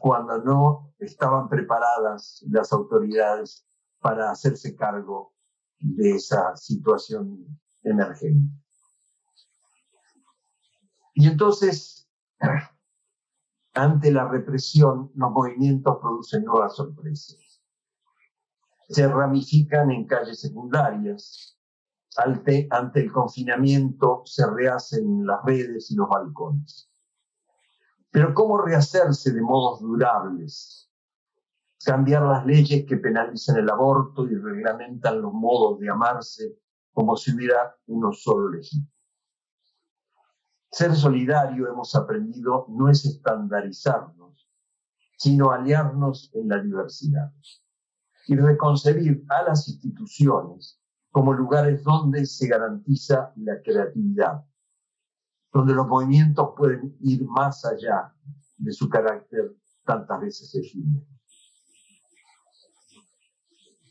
[0.00, 3.64] cuando no estaban preparadas las autoridades
[4.00, 5.34] para hacerse cargo
[5.78, 8.54] de esa situación emergente.
[11.14, 12.08] Y entonces,
[13.74, 17.62] ante la represión, los movimientos producen nuevas sorpresas.
[18.88, 21.58] Se ramifican en calles secundarias.
[22.16, 26.90] Ante, ante el confinamiento se rehacen las redes y los balcones.
[28.10, 30.90] Pero ¿cómo rehacerse de modos durables?
[31.82, 36.61] Cambiar las leyes que penalizan el aborto y reglamentan los modos de amarse
[36.92, 38.88] como si hubiera uno solo legítimo.
[40.70, 44.48] Ser solidario, hemos aprendido, no es estandarizarnos,
[45.18, 47.32] sino aliarnos en la diversidad
[48.26, 50.80] y reconcebir a las instituciones
[51.10, 54.44] como lugares donde se garantiza la creatividad,
[55.52, 58.14] donde los movimientos pueden ir más allá
[58.56, 61.06] de su carácter tantas veces efímero.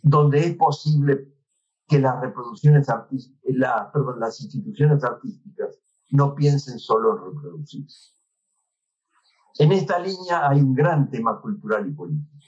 [0.01, 1.30] Donde es posible
[1.91, 5.77] que las reproducciones artísticas, la, perdón, las instituciones artísticas
[6.11, 8.13] no piensen solo en reproducirse.
[9.59, 12.47] En esta línea hay un gran tema cultural y político.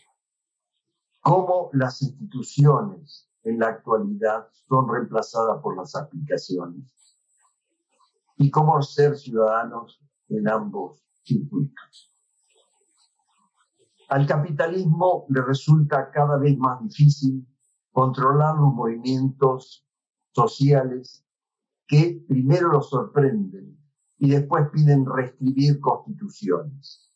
[1.19, 7.19] Cómo las instituciones en la actualidad son reemplazadas por las aplicaciones
[8.37, 12.15] y cómo ser ciudadanos en ambos circuitos.
[14.07, 17.45] Al capitalismo le resulta cada vez más difícil
[17.93, 19.87] controlar los movimientos
[20.31, 21.23] sociales
[21.87, 23.77] que primero los sorprenden
[24.17, 27.09] y después piden reescribir constituciones.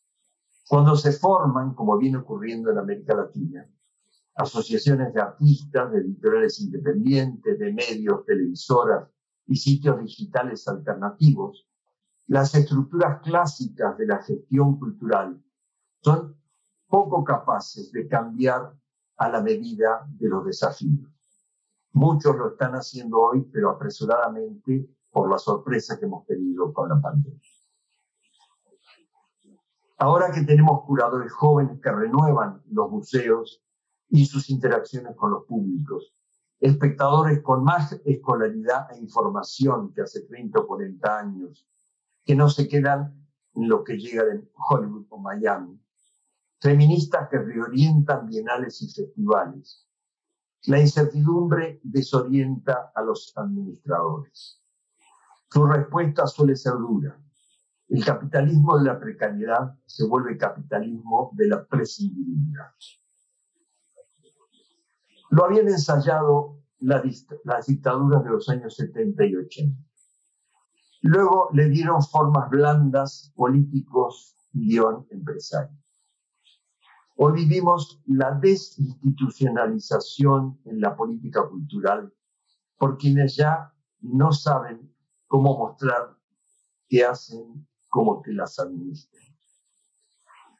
[0.68, 3.68] Cuando se forman, como viene ocurriendo en América Latina,
[4.36, 9.08] asociaciones de artistas, de editoriales independientes, de medios, televisoras,
[9.48, 11.66] y sitios digitales alternativos,
[12.26, 15.42] las estructuras clásicas de la gestión cultural
[16.02, 16.36] son
[16.86, 18.74] poco capaces de cambiar
[19.18, 21.10] a la medida de los desafíos.
[21.92, 27.00] Muchos lo están haciendo hoy, pero apresuradamente por la sorpresa que hemos tenido con la
[27.00, 27.40] pandemia.
[29.96, 33.64] Ahora que tenemos curadores jóvenes que renuevan los museos
[34.08, 36.14] y sus interacciones con los públicos,
[36.60, 41.66] espectadores con más escolaridad e información que hace 30 o 40 años,
[42.24, 45.80] que no se quedan en lo que llega de Hollywood o Miami,
[46.60, 49.86] feministas que reorientan bienales y festivales.
[50.64, 54.62] La incertidumbre desorienta a los administradores.
[55.50, 57.18] Su respuesta suele ser dura.
[57.88, 62.70] El capitalismo de la precariedad se vuelve capitalismo de la prescindibilidad.
[65.30, 69.82] Lo habían ensayado las dictaduras de los años 70 y 80.
[71.02, 75.87] Luego le dieron formas blandas políticos guion empresarios.
[77.20, 82.14] Hoy vivimos la desinstitucionalización en la política cultural
[82.76, 84.94] por quienes ya no saben
[85.26, 86.16] cómo mostrar
[86.86, 89.24] qué hacen, cómo que las administran.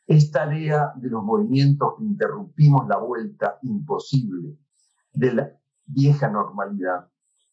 [0.09, 4.59] Es tarea de los movimientos que interrumpimos la vuelta imposible
[5.13, 5.57] de la
[5.87, 7.09] vieja normalidad,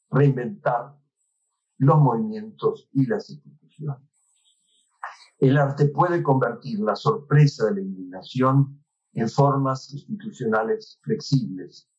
[0.10, 0.98] reinventar
[1.78, 4.02] los movimientos y las instituciones.
[5.38, 8.82] El arte puede convertir la sorpresa de la indignación
[9.16, 11.90] en formas institucionales flexibles,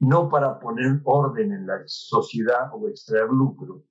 [0.00, 3.84] no para poner orden en la sociedad o extraer lucro,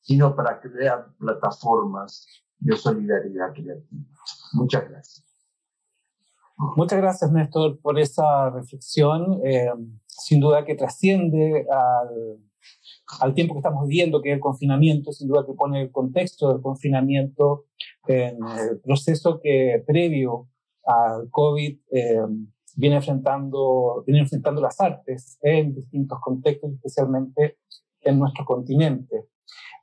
[0.00, 2.26] sino para crear plataformas
[2.58, 4.06] de solidaridad creativa.
[4.52, 5.26] Muchas gracias.
[6.76, 9.40] Muchas gracias, Néstor, por esa reflexión.
[9.42, 9.70] Eh,
[10.06, 12.38] sin duda que trasciende al,
[13.20, 16.52] al, tiempo que estamos viviendo, que es el confinamiento, sin duda que pone el contexto
[16.52, 17.64] del confinamiento
[18.06, 20.49] en el proceso que previo
[20.90, 22.20] al COVID eh,
[22.76, 27.58] viene, enfrentando, viene enfrentando las artes en distintos contextos, especialmente
[28.00, 29.28] en nuestro continente.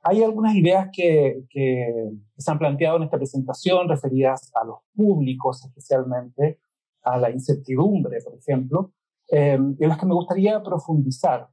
[0.02, 5.64] Hay algunas ideas que, que, se han planteado en esta presentación referidas a los públicos
[5.64, 6.60] especialmente,
[7.02, 8.92] a la incertidumbre, por ejemplo,
[9.30, 11.48] eh, en las que me gustaría profundizar.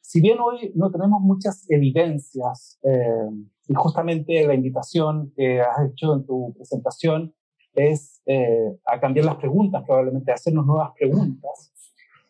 [0.00, 3.28] Si bien hoy no tenemos muchas evidencias, eh,
[3.68, 7.34] y justamente la invitación que has hecho en tu presentación
[7.76, 11.72] es eh, a cambiar las preguntas, probablemente a hacernos nuevas preguntas,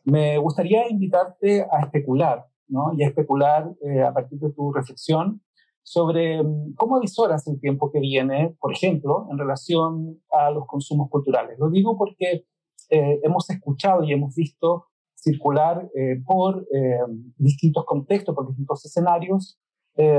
[0.05, 2.93] me gustaría invitarte a especular, ¿no?
[2.97, 3.73] Y a especular
[4.05, 5.41] a partir de tu reflexión
[5.87, 11.09] sobre mm, cómo avisoras el tiempo que viene, por ejemplo, en relación a los consumos
[11.09, 11.59] culturales.
[11.59, 12.45] Lo digo porque
[12.91, 16.99] eh, hemos escuchado y hemos visto circular eh, por eh,
[17.37, 19.59] distintos contextos, por distintos escenarios,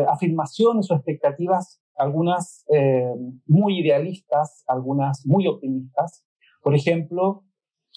[0.07, 2.65] afirmaciones o expectativas, algunas
[3.45, 6.25] muy idealistas, algunas muy optimistas.
[6.61, 7.43] Por ejemplo,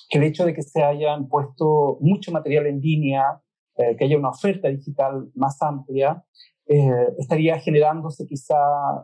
[0.09, 3.43] que el hecho de que se hayan puesto mucho material en línea,
[3.77, 6.25] que haya una oferta digital más amplia,
[6.73, 8.55] eh, estaría generándose quizá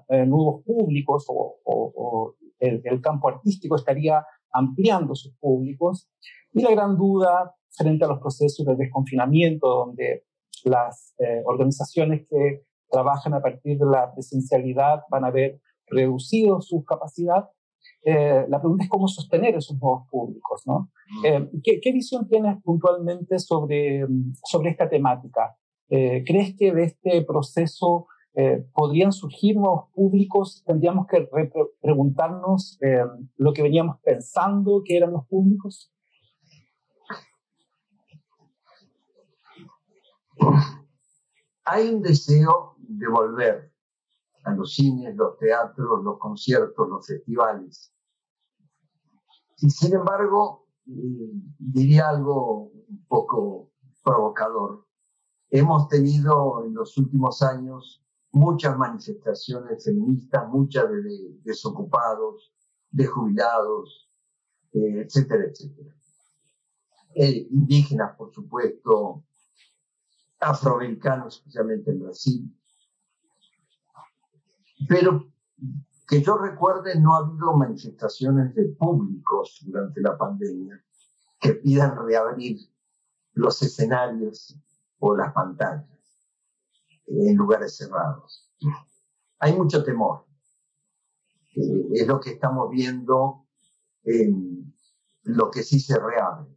[0.08, 6.08] eh, nuevos públicos o, el, campo artístico estaría ampliando sus públicos.
[6.52, 10.26] Y la gran duda frente a los procesos de desconfinamiento, donde
[10.62, 16.84] las eh, organizaciones que trabajan a partir de la presencialidad van a ver reducido su
[16.84, 17.48] capacidad,
[18.04, 20.62] la pregunta es cómo sostener esos nuevos públicos.
[20.66, 20.90] ¿no?
[21.22, 21.60] Mm.
[21.62, 24.06] ¿qué, ¿qué, visión tienes puntualmente sobre,
[24.44, 25.56] sobre esta temática?
[25.88, 30.62] Eh, ¿Crees que de este proceso eh, podrían surgir nuevos públicos?
[30.66, 31.28] ¿Tendríamos que
[31.80, 33.04] preguntarnos eh,
[33.36, 35.92] lo que veníamos pensando que eran los públicos?
[41.66, 43.72] Hay un deseo de volver
[44.44, 47.92] a los cines, los teatros, los conciertos, los festivales.
[49.58, 53.72] Y sin embargo, diría algo un poco
[54.04, 54.86] provocador.
[55.50, 62.52] Hemos tenido en los últimos años muchas manifestaciones feministas, muchas de, desocupados,
[62.90, 64.08] de jubilados,
[64.72, 65.94] eh, etcétera, etcétera.
[67.16, 69.24] Eh, indígenas, por supuesto,
[70.40, 72.56] afroamericanos, especialmente en Brasil.
[74.88, 75.32] Pero
[76.06, 80.82] que yo recuerde, no ha habido manifestaciones de públicos durante la pandemia
[81.40, 82.58] que pidan reabrir
[83.32, 84.56] los escenarios
[84.98, 85.86] o las pantallas
[87.06, 88.50] en lugares cerrados.
[89.38, 90.26] Hay mucho temor.
[91.54, 93.46] Eh, es lo que estamos viendo
[94.04, 94.74] en
[95.22, 96.55] lo que sí se reabre.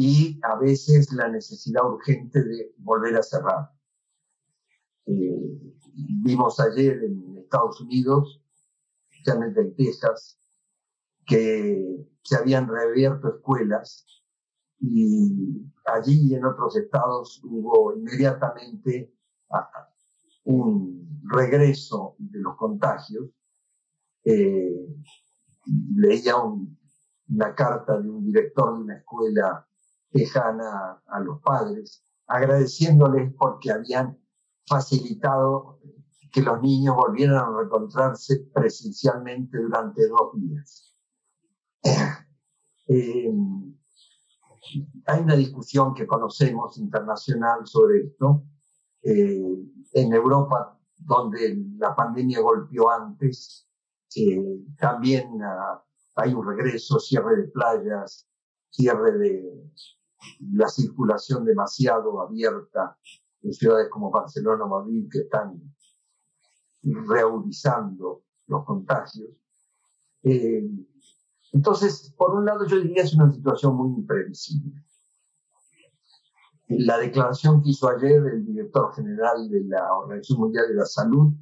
[0.00, 3.70] Y a veces la necesidad urgente de volver a cerrar.
[5.04, 5.74] Eh,
[6.22, 8.42] vimos ayer en Estados Unidos,
[9.10, 10.38] especialmente en Texas,
[11.26, 14.06] que se habían reabierto escuelas
[14.78, 19.12] y allí y en otros estados hubo inmediatamente
[20.44, 23.28] un regreso de los contagios.
[24.24, 24.86] Eh,
[25.94, 29.66] leía una carta de un director de una escuela
[30.12, 34.18] lejana a los padres, agradeciéndoles porque habían
[34.66, 35.80] facilitado
[36.32, 40.96] que los niños volvieran a reencontrarse presencialmente durante dos días.
[42.92, 43.32] Eh,
[45.06, 48.42] hay una discusión que conocemos internacional sobre esto.
[49.02, 49.40] Eh,
[49.92, 53.68] en Europa, donde la pandemia golpeó antes,
[54.16, 55.82] eh, también ah,
[56.16, 58.28] hay un regreso, cierre de playas,
[58.70, 59.70] cierre de
[60.52, 62.96] la circulación demasiado abierta
[63.42, 65.60] en ciudades como Barcelona o Madrid que están
[66.82, 69.30] reagudizando los contagios.
[70.22, 70.68] Eh,
[71.52, 74.82] entonces, por un lado, yo diría que es una situación muy imprevisible.
[76.68, 81.32] La declaración que hizo ayer el director general de la Organización Mundial de la Salud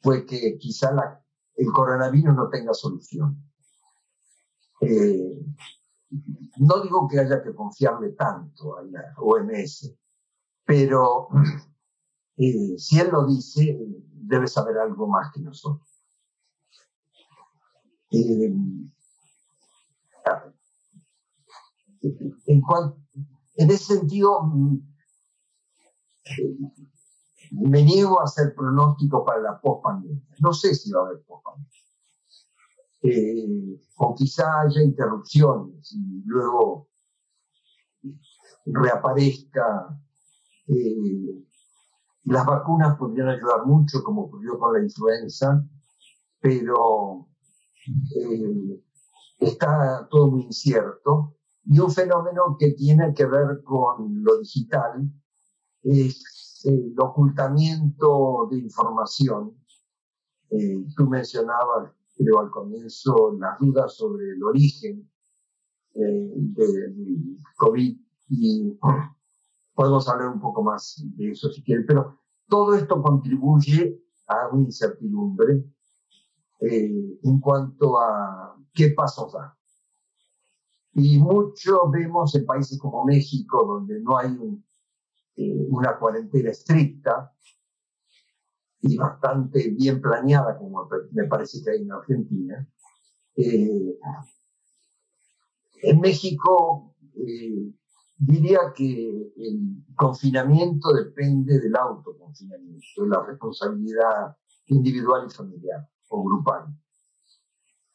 [0.00, 1.22] fue que quizá
[1.54, 3.40] el coronavirus no tenga solución.
[4.80, 5.44] Eh,
[6.10, 9.94] no digo que haya que confiarle tanto a la OMS,
[10.64, 11.28] pero
[12.36, 13.78] eh, si él lo dice,
[14.12, 15.88] debe saber algo más que nosotros.
[18.10, 18.52] Eh,
[23.56, 24.78] en, ese sentido, mm,
[27.50, 30.22] me niego a hacer pronóstico para la post-pandemia.
[30.40, 31.77] No sé si va a haber post-pandemia.
[33.00, 36.88] O quizá haya interrupciones y luego
[38.66, 39.98] reaparezca.
[40.66, 41.44] Eh,
[42.24, 45.64] las vacunas podrían ayudar mucho, como ocurrió con la influenza,
[46.40, 47.28] pero
[48.20, 48.82] eh,
[49.38, 51.36] está todo muy incierto.
[51.64, 55.10] Y un fenómeno que tiene que ver con lo digital
[55.82, 59.54] es el ocultamiento de información.
[60.50, 65.08] Eh, tú mencionabas, creo al comienzo, las dudas sobre el origen
[65.94, 67.96] eh, del COVID
[68.28, 68.78] y
[69.74, 74.64] podemos hablar un poco más de eso si quieres, pero todo esto contribuye a una
[74.64, 75.64] incertidumbre
[76.60, 79.56] eh, en cuanto a qué pasos da.
[80.94, 84.36] Y mucho vemos en países como México, donde no hay
[85.36, 87.32] eh, una cuarentena estricta,
[88.80, 92.68] y bastante bien planeada, como me parece que hay en Argentina.
[93.36, 93.98] Eh,
[95.82, 97.72] en México eh,
[98.16, 106.66] diría que el confinamiento depende del autoconfinamiento, de la responsabilidad individual y familiar o grupal.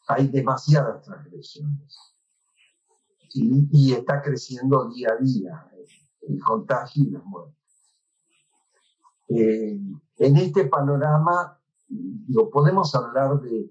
[0.08, 2.14] Hay demasiadas transgresiones
[3.34, 5.70] y, está creciendo día a día
[6.22, 7.56] el contagio y las muertes.
[9.28, 9.80] Eh,
[10.16, 11.60] en este panorama,
[12.28, 13.70] lo podemos hablar de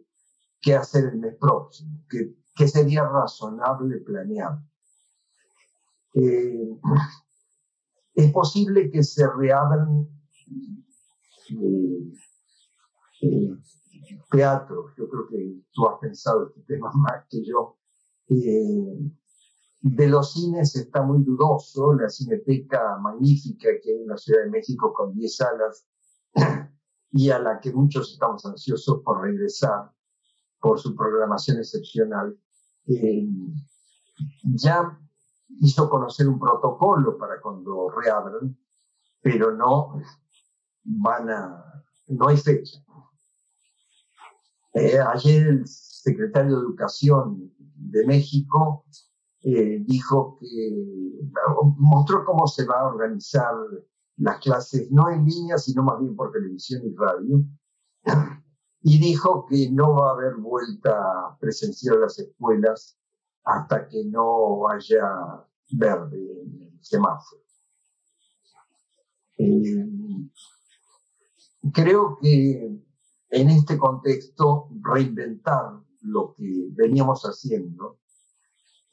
[0.62, 4.60] qué hacer el mes próximo, qué, qué sería razonable planear.
[6.16, 6.78] Eh,
[8.14, 10.08] es posible que se reabran
[11.50, 12.14] eh,
[13.22, 13.58] eh,
[14.30, 17.78] teatros, yo creo que tú has pensado este tema más que yo.
[18.28, 24.52] de los cines está muy dudoso, la cineteca magnífica que hay en la Ciudad de
[24.52, 25.88] México con 10 salas
[27.12, 29.92] y a la que muchos estamos ansiosos por regresar
[30.60, 32.38] por su programación excepcional,
[34.44, 35.00] ya
[35.62, 38.58] hizo conocer un protocolo para cuando reabran,
[39.22, 40.02] pero no
[40.84, 42.84] van a, no hay fecha.
[44.74, 48.86] Eh, ayer el secretario de Educación de México
[49.44, 51.20] eh, dijo que
[51.78, 53.54] mostró cómo se va a organizar
[54.18, 57.44] las clases, no en línea, sino más bien por televisión y radio,
[58.82, 62.98] y dijo que no va a haber vuelta presencial a las escuelas
[63.44, 65.10] hasta que no haya
[65.72, 67.42] verde en el semáforo.
[69.38, 69.88] Eh,
[71.74, 72.84] creo que
[73.30, 78.00] en este contexto reinventar lo que veníamos haciendo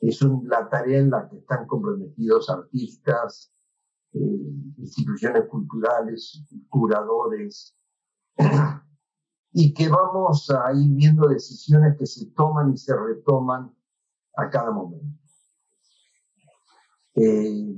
[0.01, 3.53] es la tarea en la que están comprometidos artistas,
[4.13, 7.77] instituciones culturales, curadores,
[9.53, 13.75] y que vamos a ir viendo decisiones que se toman y se retoman
[14.37, 15.19] a cada momento.
[17.15, 17.75] Eh,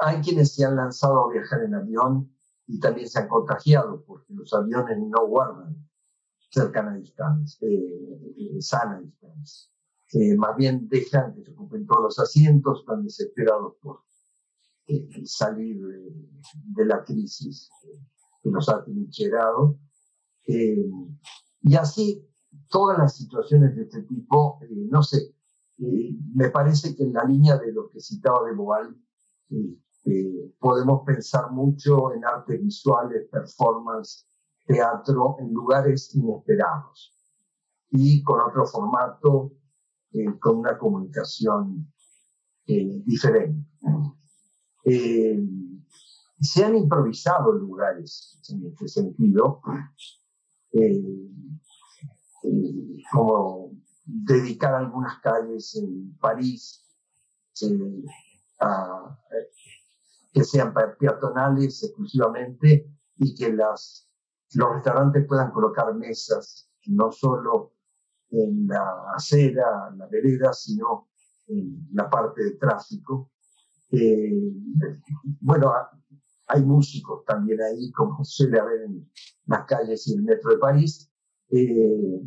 [0.00, 2.30] hay quienes se han lanzado a viajar en avión
[2.66, 5.76] y también se han contagiado porque los aviones no guardan
[6.50, 9.70] cercana distancia, eh, sana distancia.
[10.12, 14.02] Eh, más bien dejan que se ocupen todos los asientos, están desesperados por
[15.24, 15.80] salir
[16.74, 17.70] de, la crisis
[18.42, 19.78] que nos ha trincherado.
[20.46, 22.26] y así
[22.68, 25.34] todas las situaciones de este tipo, eh, no sé,
[25.78, 28.96] eh, me parece que en la línea de lo que citaba de Boal,
[30.04, 34.26] eh, podemos pensar mucho en artes visuales, performance,
[34.66, 37.12] teatro, en lugares inesperados
[37.90, 39.52] y con otro formato,
[40.40, 41.92] con una comunicación
[42.66, 43.66] diferente.
[46.40, 49.60] se han improvisado lugares en este sentido
[53.12, 53.72] como
[54.04, 56.84] dedicar algunas calles en París
[58.60, 59.18] a,
[60.32, 64.08] que sean peatonales exclusivamente y que las,
[64.54, 67.74] los restaurantes puedan colocar mesas no solo
[68.30, 71.08] en la acera, en la vereda, sino
[71.48, 73.30] en la parte de tráfico.
[73.92, 74.52] Eh,
[75.40, 75.72] bueno,
[76.46, 79.10] hay músicos también ahí, como suele haber en
[79.46, 81.10] las calles y el metro de París,
[81.50, 82.20] eh,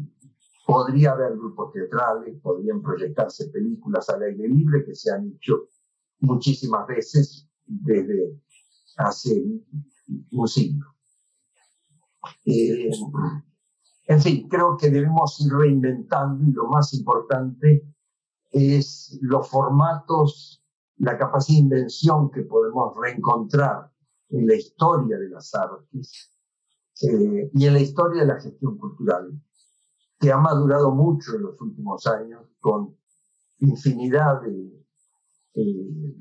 [0.66, 5.70] podría haber grupos teatrales, podrían proyectarse películas al aire libre que se han hecho
[6.20, 8.40] muchísimas veces desde
[8.98, 9.44] hace
[10.32, 10.86] un siglo.
[12.46, 12.90] Eh,
[14.06, 17.86] en fin, creo que debemos ir reinventando y lo más importante
[18.52, 20.64] es los formatos,
[20.98, 23.92] la capacidad de invención que podemos reencontrar
[24.30, 26.32] en la historia de las artes
[27.02, 29.32] eh, y en la historia de la gestión cultural,
[30.20, 32.96] que ha madurado mucho en los últimos años con
[33.60, 34.84] infinidad de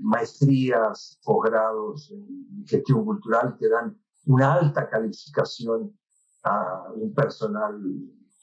[0.00, 5.96] maestrías, posgrados en gestión cultural que dan una alta calificación
[6.44, 7.80] a un personal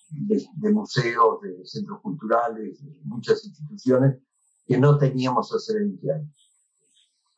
[0.10, 4.18] de, museos, de centros culturales, de muchas instituciones
[4.66, 6.50] que no teníamos hace 20 años.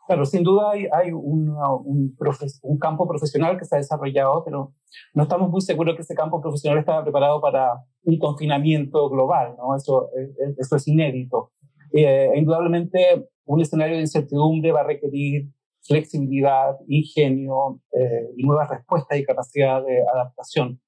[0.08, 4.74] Claro, sin duda hay, un, un, campo profesional que se ha desarrollado, pero
[5.14, 9.76] no estamos muy seguros que ese campo profesional estaba preparado para un confinamiento global, ¿no?
[9.76, 10.10] Eso,
[10.58, 11.52] eso es inédito.
[11.94, 15.50] Eh, indudablemente, un escenario de incertidumbre va a requerir
[15.84, 20.80] flexibilidad, ingenio eh, y nuevas respuestas y capacidad de adaptación.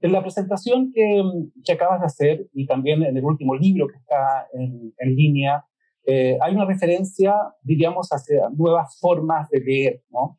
[0.00, 1.22] En la presentación que,
[1.64, 5.64] que, acabas de hacer y también en el último libro que está en, en línea,
[6.06, 10.38] eh, hay una referencia, diríamos, hacia nuevas formas de leer, ¿no?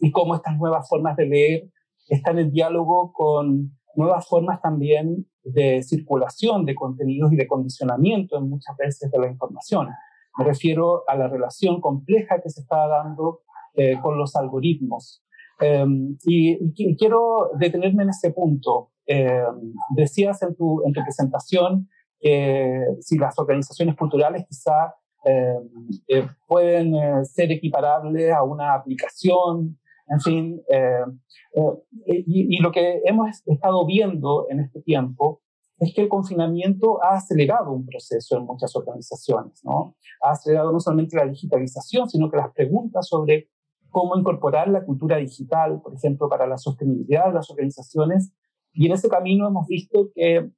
[0.00, 1.70] y cómo estas nuevas formas de leer
[2.08, 8.48] están en diálogo con nuevas formas también de circulación de contenidos y de condicionamiento en
[8.48, 9.88] muchas veces de la información.
[10.38, 13.42] Me refiero a la relación compleja que se está dando
[13.74, 15.22] eh, con los algoritmos.
[15.60, 18.90] Em, y, quiero detenerme en ese punto.
[19.06, 21.88] Em, decías en tu, en tu presentación
[22.20, 29.78] que si las organizaciones culturales quizá em, eh, pueden eh, ser equiparables a una aplicación,
[30.08, 30.62] en fin,
[32.06, 35.40] y, y, lo que hemos estado viendo en este tiempo
[35.78, 39.96] es que el confinamiento ha acelerado un proceso en muchas organizaciones, ¿no?
[40.22, 43.50] Ha acelerado no solamente la digitalización, sino que las preguntas sobre
[43.90, 48.32] cómo incorporar la cultura digital, por ejemplo, para la sostenibilidad de las organizaciones.
[48.72, 50.50] Y en ese camino hemos visto que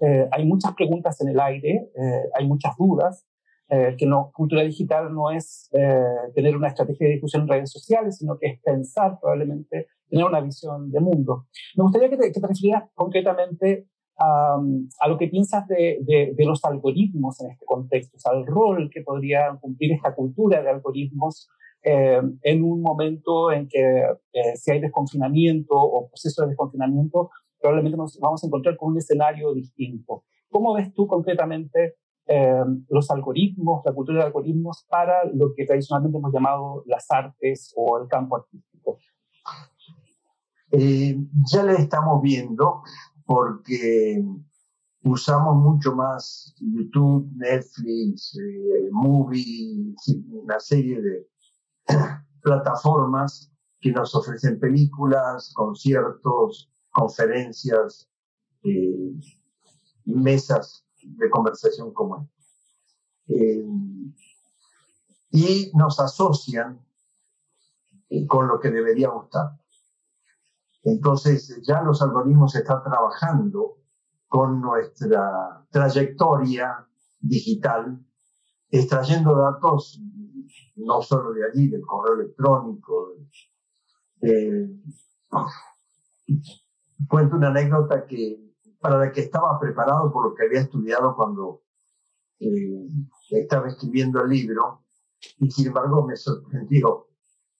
[0.00, 3.26] eh, hay muchas preguntas en el aire, eh, hay muchas dudas,
[3.68, 5.68] eh, que no, cultura digital no es
[6.34, 10.40] tener una estrategia de difusión en redes sociales, sino que es pensar probablemente, tener una
[10.40, 11.46] visión de mundo.
[11.76, 13.86] Me gustaría que te, que te refirieras concretamente
[14.22, 18.90] a lo que piensas de, de, los algoritmos en este contexto, o sea, al rol
[18.92, 21.48] que podría cumplir esta cultura de algoritmos
[21.82, 24.02] eh, en un momento en que
[24.32, 28.98] eh, si hay desconfinamiento o proceso de desconfinamiento, probablemente nos vamos a encontrar con un
[28.98, 30.24] escenario distinto.
[30.50, 31.96] ¿Cómo ves tú concretamente
[32.26, 37.72] eh, los algoritmos, la cultura de algoritmos para lo que tradicionalmente hemos llamado las artes
[37.76, 38.98] o el campo artístico?
[40.72, 42.82] ya le estamos viendo
[43.30, 44.20] porque
[45.04, 49.94] usamos mucho más YouTube, Netflix, eh, Movie,
[50.32, 51.28] una serie de
[52.42, 58.10] plataformas que nos ofrecen películas, conciertos, conferencias,
[58.64, 59.14] eh,
[60.06, 62.34] mesas de conversación como esta.
[63.28, 63.64] Eh,
[65.30, 66.84] y nos asocian
[68.26, 69.59] con lo que deberíamos estar.
[70.82, 73.78] Entonces ya los algoritmos están trabajando
[74.26, 76.86] con nuestra trayectoria
[77.20, 78.04] digital,
[78.70, 80.00] extrayendo datos
[80.76, 83.14] no solo de allí, del correo electrónico.
[87.08, 88.50] cuento una anécdota que
[88.80, 91.62] para la que estaba preparado por lo que había estudiado cuando
[92.38, 92.88] eh,
[93.30, 94.84] estaba escribiendo el libro
[95.38, 97.08] y sin embargo me sorprendió.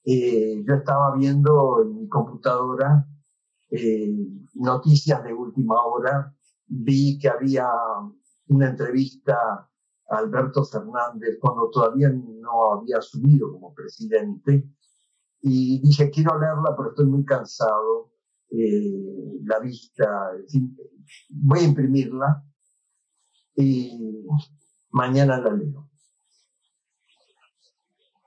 [0.03, 3.07] Eh, yo estaba viendo en mi computadora
[3.71, 4.13] eh,
[4.55, 6.35] noticias de última hora,
[6.67, 7.67] vi que había
[8.47, 9.33] una entrevista
[10.09, 14.69] a Alberto Fernández cuando todavía no había asumido como presidente
[15.41, 18.11] y dije, quiero leerla, pero estoy muy cansado,
[18.49, 20.31] eh, la vista,
[21.29, 22.43] voy a imprimirla
[23.55, 24.25] y
[24.91, 25.89] mañana la leo.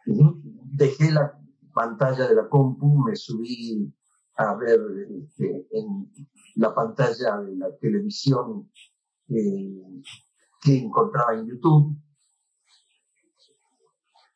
[0.07, 1.39] Dejé la
[1.73, 3.93] pantalla de la compu, me subí
[4.37, 4.80] a ver
[5.11, 6.11] este, en
[6.57, 8.70] la pantalla de la televisión
[9.28, 10.03] eh,
[10.62, 11.97] que encontraba en YouTube.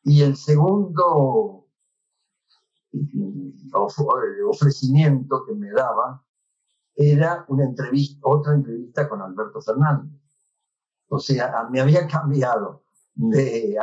[0.03, 1.67] Y el segundo
[2.93, 6.23] eh, ofrecimiento que me daba
[6.95, 10.19] era una entrevista, otra entrevista con Alberto Fernández.
[11.09, 12.83] O sea, me había cambiado
[13.15, 13.77] de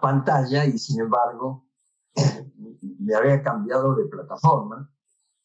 [0.00, 1.66] pantalla y sin embargo
[2.98, 4.90] me había cambiado de plataforma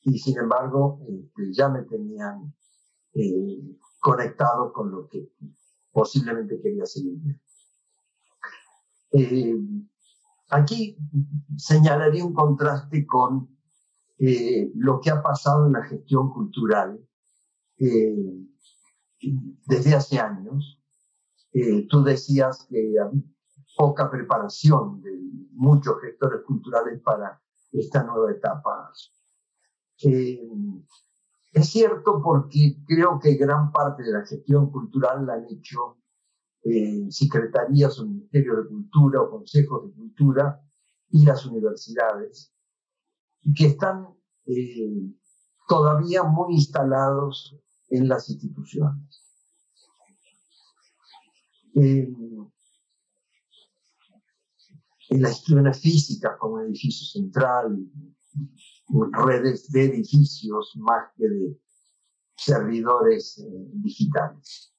[0.05, 2.53] y sin embargo este, ya me tenían
[3.13, 3.59] eh,
[3.99, 5.31] conectado con lo que
[5.91, 7.19] posiblemente quería seguir.
[9.11, 9.55] Eh,
[10.49, 10.97] aquí
[11.57, 13.57] señalaría un contraste con
[14.19, 17.01] eh, lo que ha pasado en la gestión cultural
[19.67, 20.81] desde hace años.
[21.89, 23.11] tú decías que había
[23.75, 25.11] poca preparación de
[25.51, 27.41] muchos gestores culturales para
[27.73, 28.93] esta nueva etapa
[30.03, 30.41] eh,
[31.53, 35.97] es cierto porque creo que gran parte de la gestión cultural la han hecho
[36.63, 40.61] eh, secretarías o ministerios de cultura o consejos de cultura
[41.09, 42.51] y las universidades,
[43.55, 44.07] que están
[44.47, 45.13] eh,
[45.67, 47.55] todavía muy instalados
[47.89, 49.21] en las instituciones.
[55.09, 57.77] en las instituciones físicas como el edificio central,
[58.87, 61.59] redes de edificios más que de
[62.37, 64.73] servidores eh, digitales.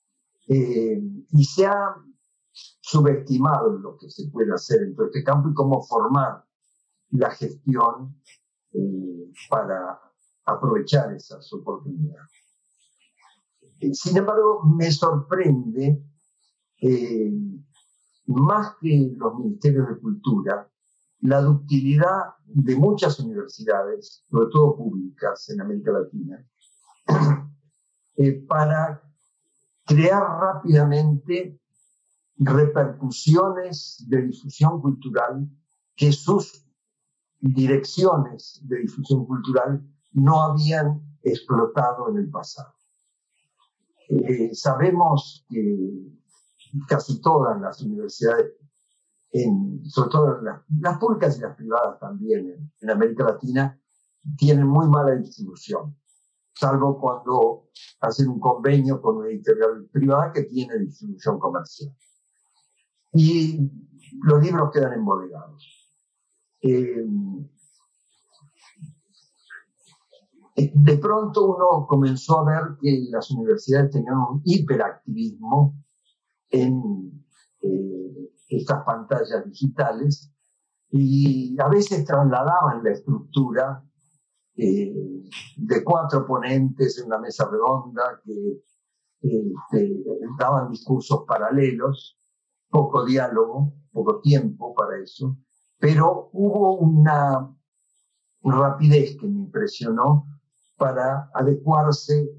[0.48, 1.00] Eh,
[1.32, 1.96] y se ha
[2.80, 6.44] subestimado lo que se puede hacer en todo este campo y cómo formar
[7.10, 8.20] la gestión
[8.72, 10.00] eh, para
[10.44, 12.30] aprovechar esas oportunidades.
[13.92, 16.02] Sin embargo, me sorprende
[18.26, 20.70] más que los ministerios de cultura,
[21.20, 26.46] la ductilidad de muchas universidades, sobre todo públicas en América Latina,
[28.16, 29.02] eh, para
[29.84, 31.58] crear rápidamente
[32.38, 35.48] repercusiones de difusión cultural
[35.94, 36.66] que sus
[37.40, 42.74] direcciones de difusión cultural no habían explotado en el pasado.
[44.08, 46.12] Eh, sabemos que
[46.86, 48.52] casi todas las universidades,
[49.32, 53.80] en, sobre todo las, públicas y las privadas también en, América Latina,
[54.36, 55.96] tienen muy mala distribución,
[56.54, 57.68] salvo cuando
[58.00, 61.94] hacen un convenio con una editorial privada que tiene distribución comercial.
[63.12, 63.70] Y
[64.22, 65.90] los libros quedan embodegados.
[66.60, 67.06] Eh,
[70.56, 75.74] de pronto uno comenzó a ver que las universidades tenían un hiperactivismo
[76.50, 77.24] en
[77.60, 80.30] eh, estas pantallas digitales
[80.90, 83.82] y a veces trasladaban la estructura
[84.56, 84.94] eh,
[85.56, 88.62] de cuatro ponentes en una mesa redonda que
[89.20, 90.04] este,
[90.38, 92.18] daban discursos paralelos,
[92.70, 95.36] poco diálogo, poco tiempo para eso,
[95.78, 97.54] pero hubo una
[98.42, 100.26] rapidez que me impresionó
[100.76, 102.30] para adecuarse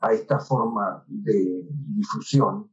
[0.00, 2.71] a esta forma de difusión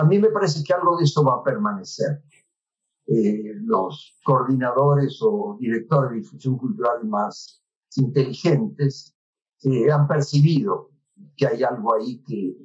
[0.00, 2.22] a mí me parece que algo de eso va a permanecer.
[3.06, 7.62] Eh, los coordinadores o directores de difusión cultural más
[7.96, 9.14] inteligentes
[9.62, 10.90] eh, han percibido
[11.36, 12.56] que hay algo ahí que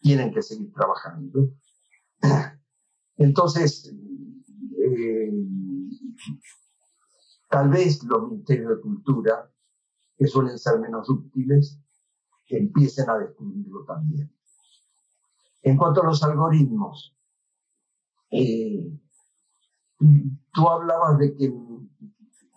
[0.00, 1.50] tienen que seguir trabajando.
[3.16, 3.92] Entonces,
[4.78, 5.32] eh,
[7.50, 9.52] tal vez los ministerios de cultura,
[10.16, 11.78] que suelen ser menos útiles,
[12.48, 14.37] empiecen a descubrirlo también.
[15.68, 17.14] En cuanto a los algoritmos,
[18.30, 18.90] eh,
[20.54, 21.52] tú hablabas de que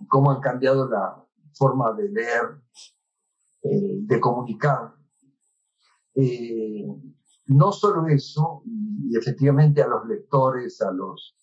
[0.07, 1.21] cómo han cambiado la
[1.53, 2.61] forma de leer,
[3.63, 4.95] eh, de comunicar.
[6.15, 6.87] Eh,
[7.47, 11.35] no solo eso, y efectivamente a los lectores, a los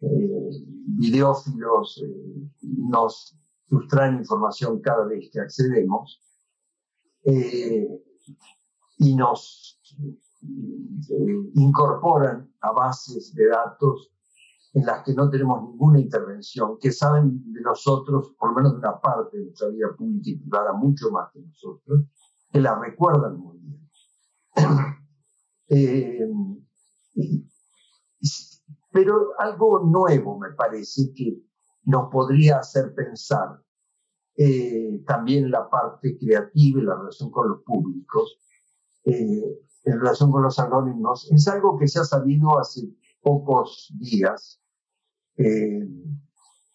[0.00, 2.02] videófilos,
[2.62, 3.38] nos
[3.68, 6.20] sustraen información cada vez que accedemos
[8.98, 9.80] y nos
[11.54, 14.12] incorporan a bases de datos
[14.74, 18.78] en las que no tenemos ninguna intervención, que saben de nosotros, por lo menos de
[18.78, 22.02] una parte de nuestra vida pública y privada, mucho más que nosotros,
[22.52, 23.90] que la recuerdan muy bien.
[25.68, 26.20] Eh,
[28.92, 31.42] pero algo nuevo me parece que
[31.86, 33.60] nos podría hacer pensar
[34.36, 38.38] eh, también la parte creativa y la relación con los públicos,
[39.04, 42.90] eh, en relación con los algoritmos es algo que se ha sabido hace
[43.22, 44.60] pocos días.
[45.36, 45.88] Eh,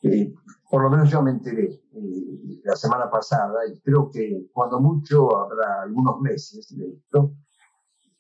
[0.04, 0.34] eh,
[0.70, 5.38] por lo menos yo me enteré eh, la semana pasada y creo que cuando mucho
[5.38, 7.36] habrá algunos meses de esto,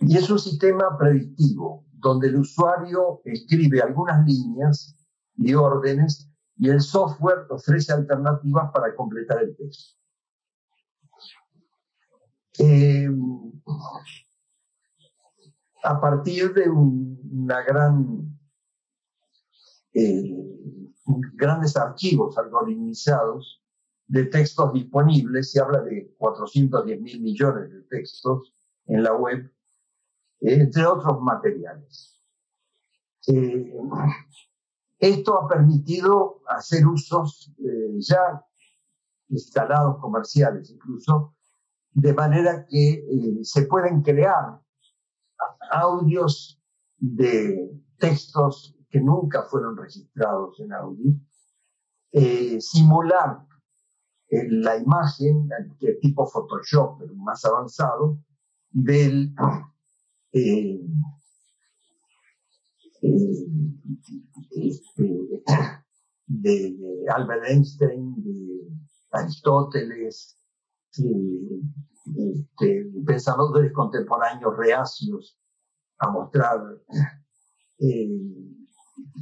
[0.00, 4.96] y es un sistema predictivo donde el usuario escribe algunas líneas
[5.36, 9.98] y órdenes y el software ofrece alternativas para completar el texto.
[12.58, 13.08] Eh,
[15.82, 18.38] a partir de una gran,
[19.94, 20.34] eh,
[21.34, 23.62] grandes archivos algoritmizados
[24.06, 28.52] de textos disponibles, se habla de 410 mil millones de textos
[28.86, 29.50] en la web,
[30.40, 32.20] entre otros materiales.
[33.26, 33.72] Eh,
[34.98, 38.44] esto ha permitido hacer usos eh, ya
[39.28, 41.34] instalados comerciales incluso,
[41.92, 44.60] de manera que eh, se pueden crear
[45.70, 46.60] audios
[46.96, 51.12] de textos que nunca fueron registrados en audio,
[52.60, 53.46] simular
[54.30, 55.48] la imagen,
[56.00, 58.18] tipo Photoshop, pero más avanzado,
[58.70, 59.32] del
[60.32, 60.80] eh,
[63.02, 63.46] eh,
[64.52, 65.42] este,
[66.26, 66.76] de,
[67.08, 68.68] Albert Einstein, de
[69.10, 70.36] Aristóteles,
[70.98, 71.60] eh,
[72.32, 75.38] este, pensadores contemporáneos reacios
[75.98, 76.60] a mostrar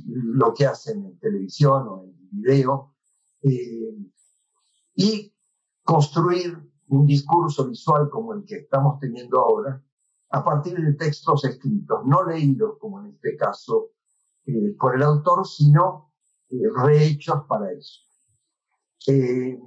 [0.07, 2.95] lo que hacen en televisión o en video,
[4.95, 5.33] y
[5.85, 9.83] construir un discurso visual como el que estamos teniendo ahora,
[10.31, 13.93] a partir de textos escritos, no leídos como en este caso
[14.45, 16.13] eh, por el autor, sino
[16.51, 18.03] eh, rehechos para eso.
[19.07, 19.59] Eh,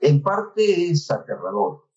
[0.00, 1.88] en parte es aterrador.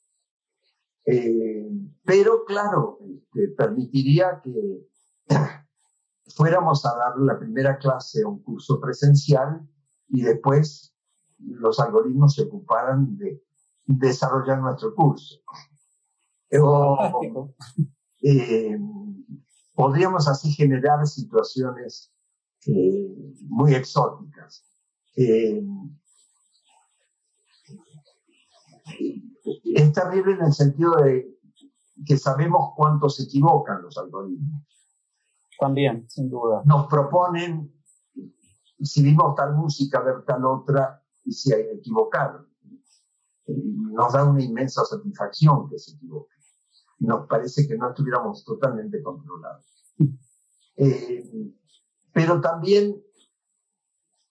[2.04, 4.88] Pero claro, este, permitiría que
[6.36, 9.68] fuéramos a dar la primera clase a un curso presencial
[10.08, 10.96] y después
[11.38, 13.44] los algoritmos se ocuparan de
[13.86, 15.42] desarrollar nuestro curso.
[18.22, 18.78] Eh,
[19.74, 22.12] podríamos así generar situaciones
[22.68, 23.16] eh,
[23.48, 24.64] muy exóticas.
[25.16, 25.64] Eh,
[29.64, 31.36] es terrible en el sentido de
[32.06, 34.64] que sabemos cuánto se equivocan los algoritmos.
[35.60, 36.62] También, sin duda.
[36.66, 37.74] Nos proponen,
[38.82, 42.46] si vimos tal música, ver tal otra, y si hay equivocar.
[43.48, 46.35] Nos da una inmensa satisfacción que se equivoque.
[47.00, 49.66] Nos parece que no estuviéramos totalmente controlados.
[50.78, 51.24] Eh,
[52.12, 53.02] pero también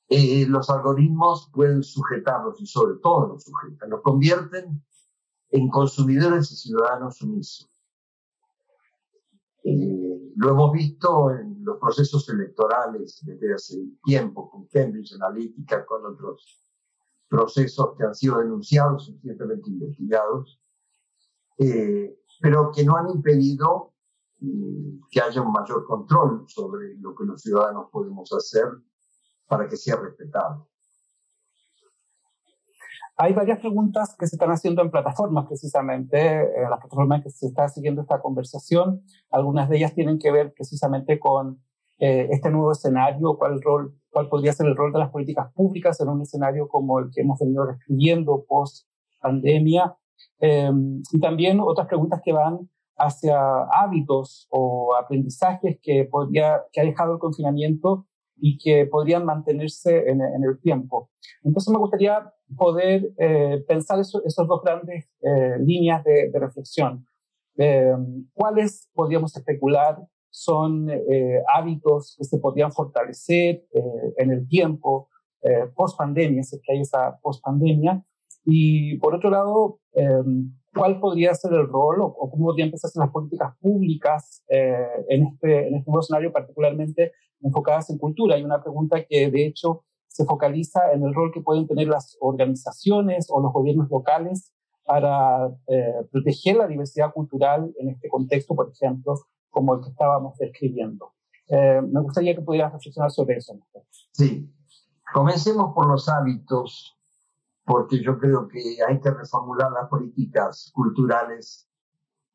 [0.08, 4.84] eh, los algoritmos pueden sujetarlos y sobre todo los sujetan, los convierten
[5.50, 7.70] en consumidores y ciudadanos sumisos.
[9.64, 16.04] Eh, lo hemos visto en los procesos electorales desde hace tiempo, con Cambridge Analytica, con
[16.04, 16.60] otros
[17.28, 20.60] procesos que han sido denunciados, recientemente investigados,
[21.58, 23.94] eh, pero que no han impedido
[24.40, 28.66] mm, que haya un mayor control sobre lo que los ciudadanos podemos hacer
[29.46, 30.68] para que sea respetado.
[33.16, 36.18] Hay varias preguntas que se están haciendo en plataformas, precisamente,
[36.60, 39.04] en las plataformas que se está siguiendo esta conversación.
[39.30, 41.62] Algunas de ellas tienen que ver precisamente con
[42.00, 46.00] eh, este nuevo escenario, cuál, rol, cuál podría ser el rol de las políticas públicas
[46.00, 48.88] en un escenario como el que hemos venido describiendo post
[49.20, 49.96] pandemia.
[50.40, 53.36] Em, y también otras preguntas que van hacia
[53.72, 58.06] hábitos o aprendizajes que, podría, que ha dejado el confinamiento
[58.36, 61.10] y que podrían mantenerse en, el tiempo.
[61.42, 67.06] Entonces me gustaría poder eh, pensar eso, esas dos grandes eh, líneas de, de reflexión.
[67.56, 69.98] Em, ¿Cuáles podríamos especular
[70.34, 75.08] son eh, hábitos que se podrían fortalecer eh, en el tiempo,
[75.40, 78.04] eh, post pandemia, si es que hay esa post pandemia.
[78.44, 83.10] Y por otro lado, em, ¿cuál podría ser el rol o, cómo podrían empezarse las
[83.10, 88.34] políticas públicas en, este, en este nuevo escenario, particularmente enfocadas en cultura?
[88.34, 92.16] Hay una pregunta que de hecho se focaliza en el rol que pueden tener las
[92.20, 94.52] organizaciones o los gobiernos locales
[94.84, 95.48] para
[96.12, 99.14] proteger la diversidad cultural en este contexto, por ejemplo,
[99.54, 101.14] como el que estábamos describiendo.
[101.48, 103.54] Eh, me gustaría que pudieras reflexionar sobre eso.
[104.12, 104.50] Sí,
[105.12, 106.98] comencemos por los hábitos,
[107.64, 111.68] porque yo creo que hay que reformular las políticas culturales,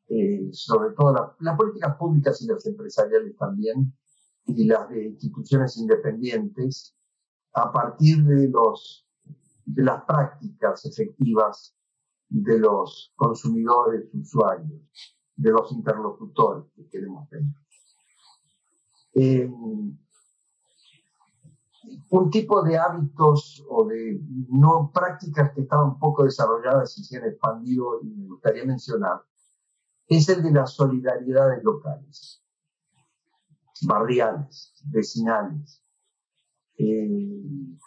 [0.07, 3.93] eh, sobre todo las políticas públicas y las empresariales también,
[4.45, 6.95] y las de instituciones independientes,
[7.53, 9.07] a partir de, los,
[9.65, 11.75] de las prácticas efectivas
[12.29, 14.81] de los consumidores, usuarios
[15.35, 17.53] de los interlocutores que queremos tener.
[19.13, 19.49] Eh,
[22.09, 27.25] un tipo de hábitos o de no prácticas que estaban poco desarrolladas y se han
[27.25, 29.21] expandido y me gustaría mencionar
[30.09, 32.43] es el de las solidaridades locales,
[33.83, 35.83] barriales, vecinales,
[36.77, 37.77] eh,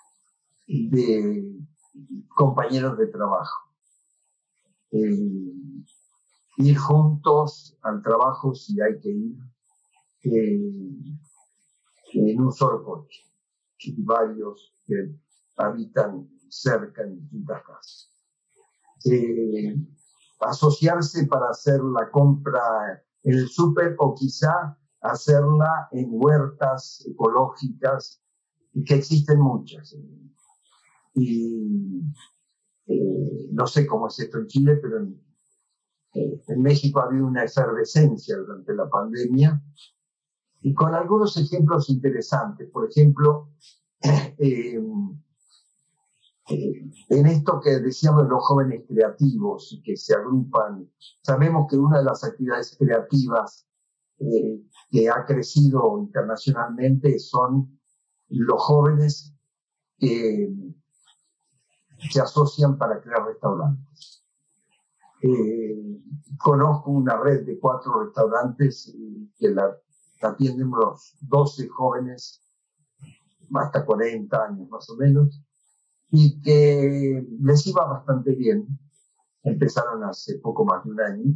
[0.69, 1.59] de
[2.29, 3.75] compañeros de trabajo.
[4.93, 5.53] Eh,
[6.59, 9.37] ir juntos al trabajo si hay que ir
[10.25, 10.61] eh,
[12.13, 13.32] en un solo coche
[13.99, 15.15] varios que
[15.57, 18.11] habitan cerca en distintas casas.
[19.05, 19.77] Eh,
[20.41, 28.23] asociarse para hacer la compra en el súper o quizá hacerla en huertas ecológicas
[28.87, 29.97] que existen muchas.
[31.15, 32.03] Y
[32.87, 35.21] eh, no sé cómo es esto en Chile, pero en,
[36.15, 39.63] en México ha habido una efervescencia durante la pandemia
[40.63, 42.71] y con algunos ejemplos interesantes.
[42.71, 43.51] Por ejemplo,
[44.39, 44.81] eh,
[46.49, 50.89] eh, en esto que decíamos de los jóvenes creativos y que se agrupan,
[51.23, 53.67] sabemos que una de las actividades creativas
[54.19, 57.79] eh, que ha crecido internacionalmente son
[58.29, 59.35] los jóvenes
[59.99, 60.53] que
[62.11, 64.25] se asocian para crear restaurantes.
[66.39, 68.93] Conozco una red de cuatro restaurantes
[69.39, 69.77] que la,
[70.29, 72.41] atienden unos 12 jóvenes,
[73.55, 75.43] hasta 40 años más o menos,
[76.11, 78.67] y que les iba bastante bien.
[79.43, 81.35] Empezaron hace poco más de un año.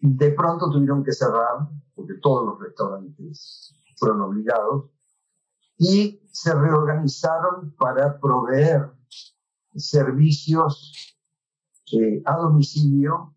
[0.00, 4.90] De pronto tuvieron que cerrar, porque todos los restaurantes fueron obligados,
[5.78, 8.90] y se reorganizaron para proveer
[9.74, 11.16] servicios
[12.24, 13.34] a domicilio,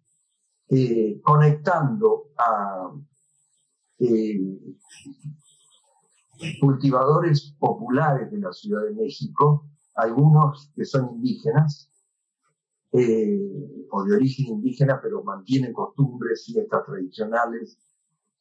[1.23, 2.91] conectando a
[6.59, 11.89] cultivadores populares de la Ciudad de México, algunos que son indígenas,
[12.93, 17.77] eh, o de origen indígena, pero mantienen costumbres, fiestas tradicionales,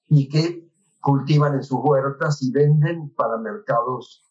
[0.08, 0.68] y que
[1.00, 4.28] cultivan en sus huertas y venden para mercados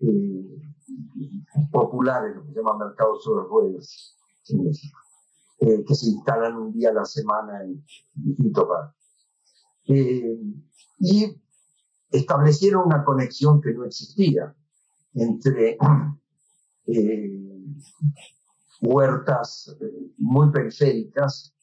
[0.00, 0.62] eh,
[1.70, 4.16] populares, lo que se llama mercados sobre ruedas
[4.48, 4.98] en México,
[5.60, 8.66] eh, que se instalan un día a la semana en distintos.
[9.84, 11.42] Y
[12.12, 14.54] establecieron una conexión que no existía
[15.14, 15.76] entre
[16.86, 17.64] eh,
[18.80, 21.54] huertas eh, muy periféricas,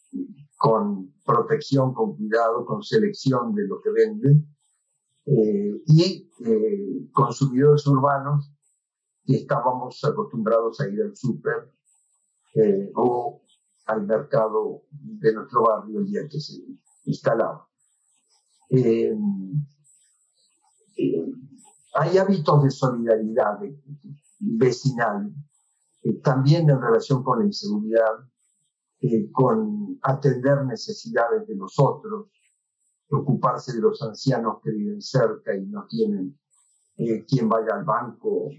[0.58, 4.56] con protección, con cuidado, con selección de lo que venden,
[5.26, 6.30] eh, y
[7.12, 8.52] consumidores urbanos
[9.26, 11.72] que estábamos acostumbrados a ir al súper
[12.96, 13.44] o
[13.86, 16.56] al mercado de nuestro barrio el día que se
[17.06, 17.69] instalaba
[21.96, 23.60] hay hábitos de solidaridad
[24.40, 25.34] vecinal,
[26.04, 28.26] eh, también en relación con la inseguridad,
[29.02, 32.28] eh, con atender necesidades de los otros,
[33.08, 36.38] preocuparse de los ancianos que viven cerca y no tienen
[36.98, 38.50] eh, quien vaya al banco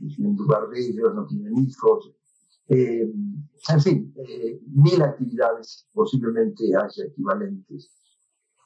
[0.00, 2.12] en lugar de ellos, no tienen hijos.
[2.68, 4.14] en fin,
[4.74, 7.92] mil actividades, posiblemente haya equivalentes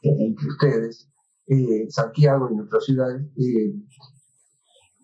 [0.02, 1.08] entre ustedes
[1.48, 3.74] eh, Santiago y otras ciudades, eh,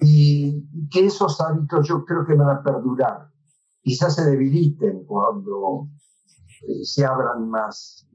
[0.00, 3.30] y que esos hábitos yo creo que van a perdurar.
[3.80, 5.88] Quizás se debiliten cuando
[6.68, 8.08] eh, se abran más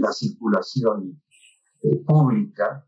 [0.00, 1.20] la circulación
[2.04, 2.84] pública,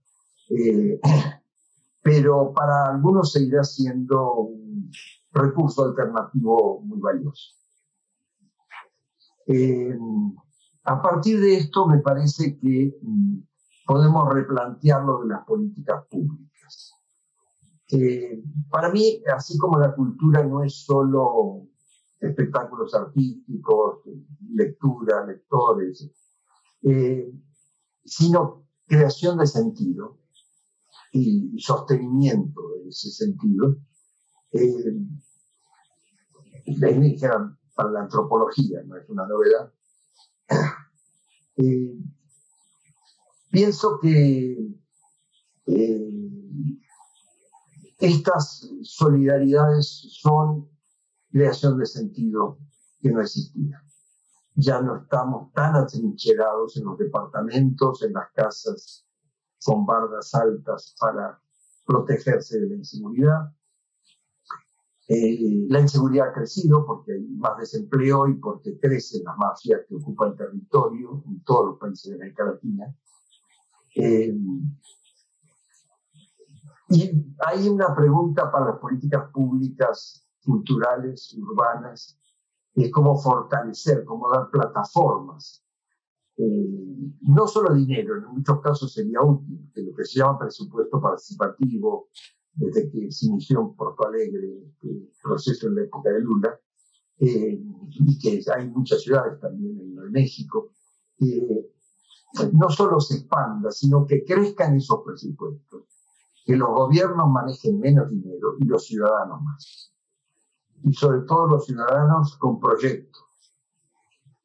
[2.03, 4.91] pero para algunos seguirá siendo un
[5.31, 7.55] recurso alternativo muy valioso.
[10.89, 13.41] A partir de esto me parece que mm,
[13.87, 16.95] podemos replantear lo de las políticas públicas.
[17.91, 21.69] Eh, para mí, así como la cultura no es solo
[22.21, 24.01] espectáculos artísticos,
[24.51, 26.11] lectura, lectores,
[26.83, 27.33] eh,
[28.05, 30.19] sino creación de sentido
[31.13, 33.77] y sostenimiento de ese sentido.
[34.53, 34.97] Eh,
[37.75, 39.73] para la antropología, no es una novedad.
[41.61, 41.99] Eh,
[43.51, 44.57] Pienso que
[45.67, 46.13] eh,
[47.99, 50.69] estas solidaridades son
[51.31, 52.59] creación de sentido
[53.01, 53.83] que no existía.
[54.55, 59.07] Ya no estamos tan atrincherados en los departamentos, en las casas
[59.65, 61.41] con bardas altas para
[61.87, 63.53] protegerse de la inseguridad.
[65.11, 69.95] Eh, la inseguridad ha crecido porque hay más desempleo y porque crecen las mafias que
[69.95, 72.95] ocupan territorio en todos los países de América Latina.
[73.97, 74.37] Eh,
[76.91, 82.19] y hay una pregunta para las políticas públicas, culturales, urbanas,
[82.93, 85.65] cómo fortalecer, cómo dar plataformas.
[86.37, 91.01] Eh, no solo dinero, en muchos casos sería útil, que lo que se llama presupuesto
[91.01, 92.09] participativo,
[92.59, 96.61] desde que se inició en Porto Alegre el proceso en la época de Lula,
[97.21, 97.61] eh,
[97.91, 100.73] y que hay muchas ciudades también en México,
[102.53, 105.85] no solo se expanda, sino que crezcan esos presupuestos,
[106.45, 109.93] que los gobiernos manejen menos dinero y los ciudadanos más.
[110.85, 113.25] Y sobre todo los ciudadanos con proyectos,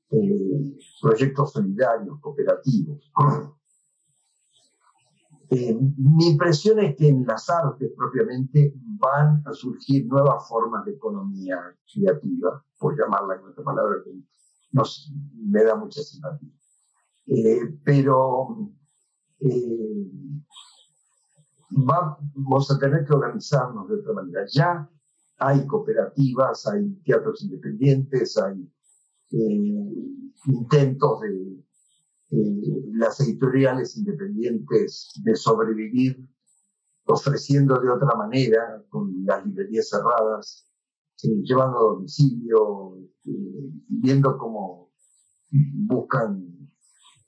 [0.10, 3.12] eh, proyectos solidarios, cooperativos.
[5.50, 10.94] Eh, mi impresión es que en las artes propiamente van a surgir nuevas formas de
[10.94, 11.58] economía
[11.94, 14.12] creativa, por llamarla en otra palabra que
[14.72, 16.50] nos, me da mucha simpatía.
[17.28, 18.72] Eh, pero
[19.40, 20.12] eh,
[21.70, 24.46] vamos a tener que organizarnos de otra manera.
[24.52, 24.90] Ya
[25.38, 28.70] hay cooperativas, hay teatros independientes, hay
[29.32, 31.64] eh, intentos de
[32.94, 36.28] las editoriales independientes de sobrevivir
[37.06, 40.68] ofreciendo de otra manera, con las librerías cerradas,
[41.22, 42.98] llevando a domicilio,
[43.88, 44.92] viendo cómo
[45.52, 46.70] buscan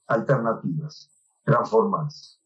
[0.08, 1.12] alternativas,
[1.44, 2.40] transformarse.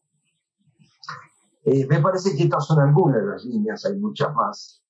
[1.64, 4.82] Eh, me parece que estas son algunas de las líneas, hay muchas más,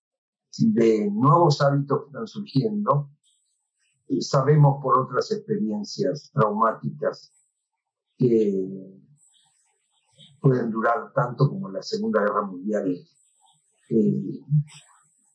[0.59, 3.11] de nuevos hábitos que están surgiendo.
[4.21, 7.33] sabemos por otras experiencias traumáticas
[8.21, 8.69] que
[10.43, 12.95] pueden durar tanto como la Segunda Guerra Mundial,
[13.89, 14.41] eh,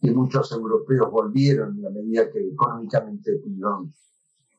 [0.01, 3.91] y muchos europeos volvieron en la medida que económicamente pudieron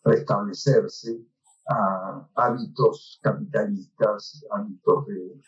[0.02, 1.20] restablecerse
[1.68, 5.40] a hábitos capitalistas, hábitos de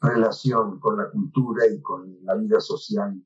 [0.00, 3.20] relación con la cultura y con la vida social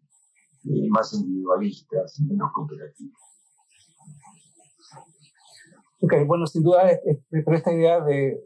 [0.65, 3.21] eh, más individualistas y menos cooperativas.
[6.01, 6.83] Ok, bueno, sin duda,
[7.31, 8.39] pero esta idea de,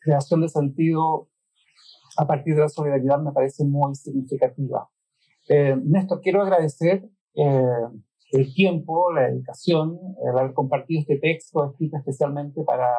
[0.00, 1.28] creación de sentido
[2.16, 4.88] a partir de la solidaridad me parece muy significativa.
[5.48, 7.62] Eh, Néstor, quiero agradecer eh,
[8.32, 12.92] el tiempo, la dedicación, el haber compartido este texto escrito especialmente para,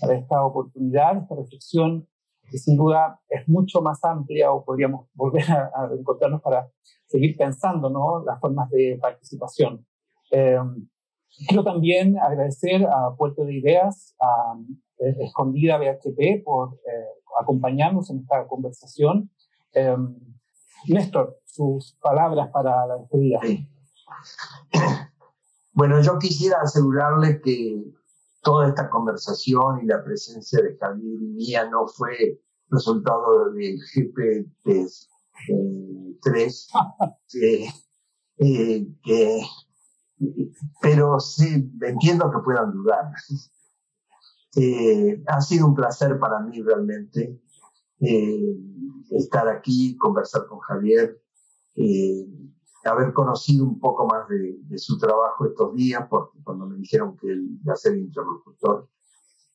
[0.00, 2.08] para esta oportunidad, esta reflexión
[2.50, 6.70] que sin duda es mucho más amplia o podríamos volver a, encontrarnos para
[7.06, 8.24] seguir pensando ¿no?
[8.24, 9.84] las formas de participación.
[10.30, 10.58] Eh,
[11.48, 14.56] quiero también agradecer a Puerto de Ideas, a
[14.98, 17.06] Escondida BHP por eh,
[17.40, 19.30] acompañarnos en esta conversación.
[19.72, 19.96] Eh,
[20.88, 23.40] Néstor, sus palabras para la despedida.
[25.72, 27.84] Bueno, yo quisiera asegurarle que
[28.42, 32.40] toda esta conversación y la presencia de Javier y mía no fue
[32.70, 35.08] resultado del GPT-3,
[38.38, 39.42] eh, que,
[40.80, 43.12] pero sí, entiendo que puedan dudar.
[44.56, 47.40] Eh, ha sido un placer para mí realmente
[48.00, 48.56] eh,
[49.10, 51.20] estar aquí, conversar con Javier,
[52.86, 57.26] haber conocido un poco más de, su trabajo estos días, porque cuando me dijeron que
[57.28, 58.88] iba a ser interlocutor,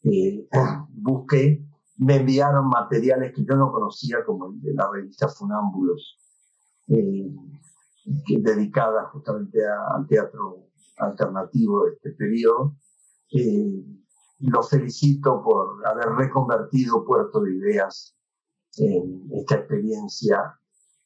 [0.04, 0.48] eh,
[0.90, 1.66] busqué,
[1.98, 6.18] me enviaron materiales que yo no conocía, como el de la revista Funámbulos,
[6.88, 7.32] eh,
[8.40, 9.60] dedicada justamente
[9.96, 10.68] al teatro
[10.98, 12.76] alternativo de este periodo.
[13.34, 13.86] Eh,
[14.42, 18.16] lo felicito por haber reconvertido Puerto de Ideas
[18.78, 20.60] en esta experiencia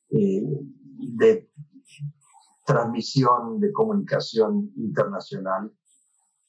[0.10, 0.44] eh,
[1.18, 1.50] de
[2.66, 5.72] transmisión de comunicación internacional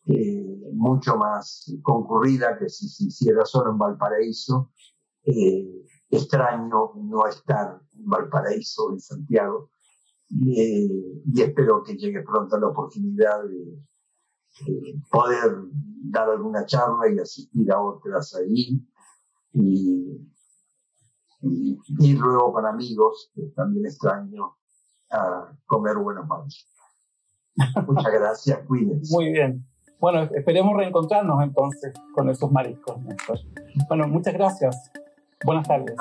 [0.09, 4.71] eh, mucho más concurrida que si se hiciera solo en Valparaíso.
[5.25, 9.71] Eh, extraño no estar en Valparaíso, en Santiago,
[10.31, 10.89] eh,
[11.25, 13.79] y espero que llegue pronto la oportunidad de,
[15.11, 15.53] poder
[16.11, 18.81] dar alguna charla y asistir a otras ahí.
[19.53, 20.20] Y,
[21.43, 24.57] y, luego con amigos, que también extraño,
[25.11, 26.73] a comer buenos mariscos.
[27.87, 29.15] Muchas gracias, cuídense.
[29.15, 29.66] Muy bien.
[29.99, 32.97] Bueno, esperemos reencontrarnos entonces con esos mariscos.
[33.89, 34.91] Bueno, muchas gracias.
[35.45, 35.97] Buenas tardes.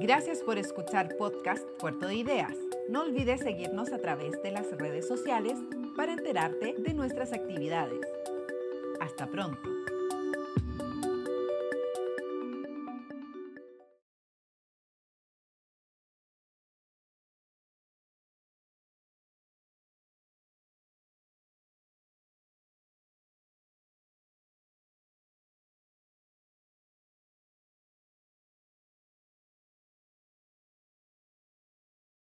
[0.00, 2.71] Gracias por escuchar podcast Puerto de Ideas.
[2.88, 5.58] No olvides seguirnos a través de las redes sociales
[5.96, 8.00] para enterarte de nuestras actividades.
[9.00, 9.81] Hasta pronto.